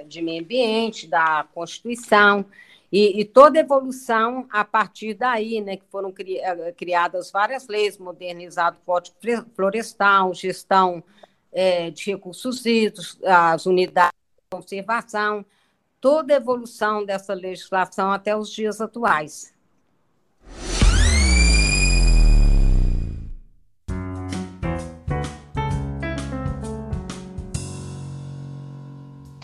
de 0.08 0.21
Meio 0.21 0.43
Ambiente, 0.43 1.08
da 1.08 1.48
Constituição, 1.54 2.45
e, 2.91 3.19
e, 3.19 3.26
toda 3.26 3.60
evolução 3.60 4.48
a 4.50 4.63
partir 4.63 5.15
daí, 5.15 5.60
né, 5.60 5.76
que 5.76 5.86
foram 5.91 6.12
cri, 6.12 6.38
eh, 6.38 6.71
criadas 6.71 7.32
várias 7.32 7.67
leis, 7.67 7.98
modernizado 7.98 8.78
o 8.78 8.86
Código 8.86 9.17
Florestal, 9.56 10.34
gestão 10.34 11.04
é, 11.52 11.89
de 11.89 12.12
recursos 12.12 12.65
hídricos, 12.65 13.19
as 13.24 13.65
unidades 13.65 14.13
de 14.13 14.58
conservação, 14.58 15.43
toda 16.00 16.34
a 16.34 16.38
evolução 16.38 17.04
dessa 17.04 17.34
legislação 17.34 18.12
até 18.12 18.36
os 18.36 18.52
dias 18.52 18.80
atuais. 18.80 19.55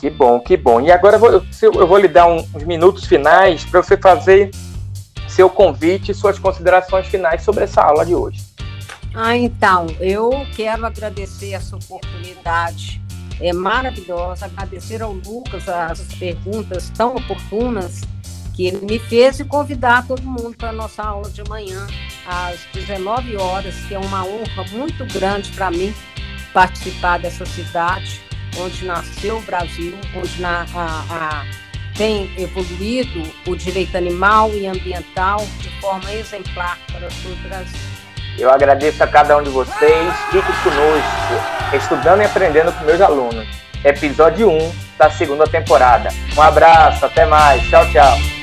Que 0.02 0.10
bom, 0.10 0.40
que 0.40 0.58
bom. 0.58 0.82
E 0.82 0.92
agora 0.92 1.18
eu 1.18 1.20
vou, 1.20 1.32
eu 1.80 1.88
vou 1.88 1.98
lhe 2.00 2.08
dar 2.08 2.26
uns 2.26 2.64
minutos 2.64 3.06
finais 3.06 3.64
para 3.64 3.84
você 3.84 3.96
fazer 3.96 4.50
seu 5.28 5.48
convite 5.48 6.12
e 6.12 6.16
suas 6.16 6.40
considerações 6.40 7.06
finais 7.06 7.44
sobre 7.44 7.66
essa 7.66 7.84
aula 7.84 8.04
de 8.04 8.16
hoje. 8.16 8.42
Ah, 9.14 9.38
então, 9.38 9.86
eu 10.00 10.32
quero 10.56 10.88
agradecer 10.88 11.52
essa 11.52 11.76
oportunidade 11.76 13.00
é 13.40 13.54
maravilhosa, 13.54 14.46
agradecer 14.46 15.04
ao 15.04 15.14
Lucas 15.14 15.70
as 15.70 16.02
perguntas 16.16 16.92
tão 16.92 17.16
oportunas 17.16 18.02
que 18.56 18.68
ele 18.68 18.86
me 18.86 19.00
fez 19.00 19.40
e 19.40 19.46
convidar 19.46 20.08
todo 20.08 20.22
mundo 20.22 20.56
para 20.56 20.70
a 20.70 20.74
nossa 20.74 21.04
aula 21.04 21.30
de 21.30 21.42
amanhã, 21.42 21.86
às 22.28 22.60
19 22.74 23.38
horas, 23.38 23.76
que 23.88 23.94
é 23.94 24.00
uma 24.00 24.24
honra 24.24 24.64
muito 24.72 25.06
grande 25.14 25.52
para 25.52 25.72
mim 25.72 25.94
participar 26.54 27.18
dessa 27.18 27.46
cidade 27.46 28.31
onde 28.58 28.86
nasceu 28.86 29.38
o 29.38 29.42
Brasil, 29.42 29.98
onde 30.16 30.42
na, 30.42 30.66
a, 30.76 31.06
a, 31.10 31.46
tem 31.98 32.32
evoluído 32.38 33.24
o 33.48 33.56
direito 33.56 33.98
animal 33.98 34.52
e 34.54 34.68
ambiental 34.68 35.46
de 35.60 35.70
forma 35.82 36.12
exemplar 36.14 36.78
para 36.92 37.08
todo 37.08 37.34
o 37.34 37.48
Brasil. 37.48 37.80
Eu 38.38 38.50
agradeço 38.50 39.04
a 39.04 39.08
cada 39.08 39.38
um 39.38 39.44
de 39.44 39.50
vocês. 39.50 40.14
Fique 40.32 40.52
conosco, 40.64 41.76
estudando 41.76 42.22
e 42.22 42.26
aprendendo 42.26 42.72
com 42.72 42.86
meus 42.86 43.02
alunos. 43.02 43.48
Episódio 43.84 44.50
1 44.50 44.72
da 44.98 45.10
segunda 45.10 45.46
temporada. 45.48 46.10
Um 46.38 46.42
abraço, 46.42 47.06
até 47.06 47.26
mais. 47.26 47.62
Tchau, 47.70 47.86
tchau. 47.92 48.41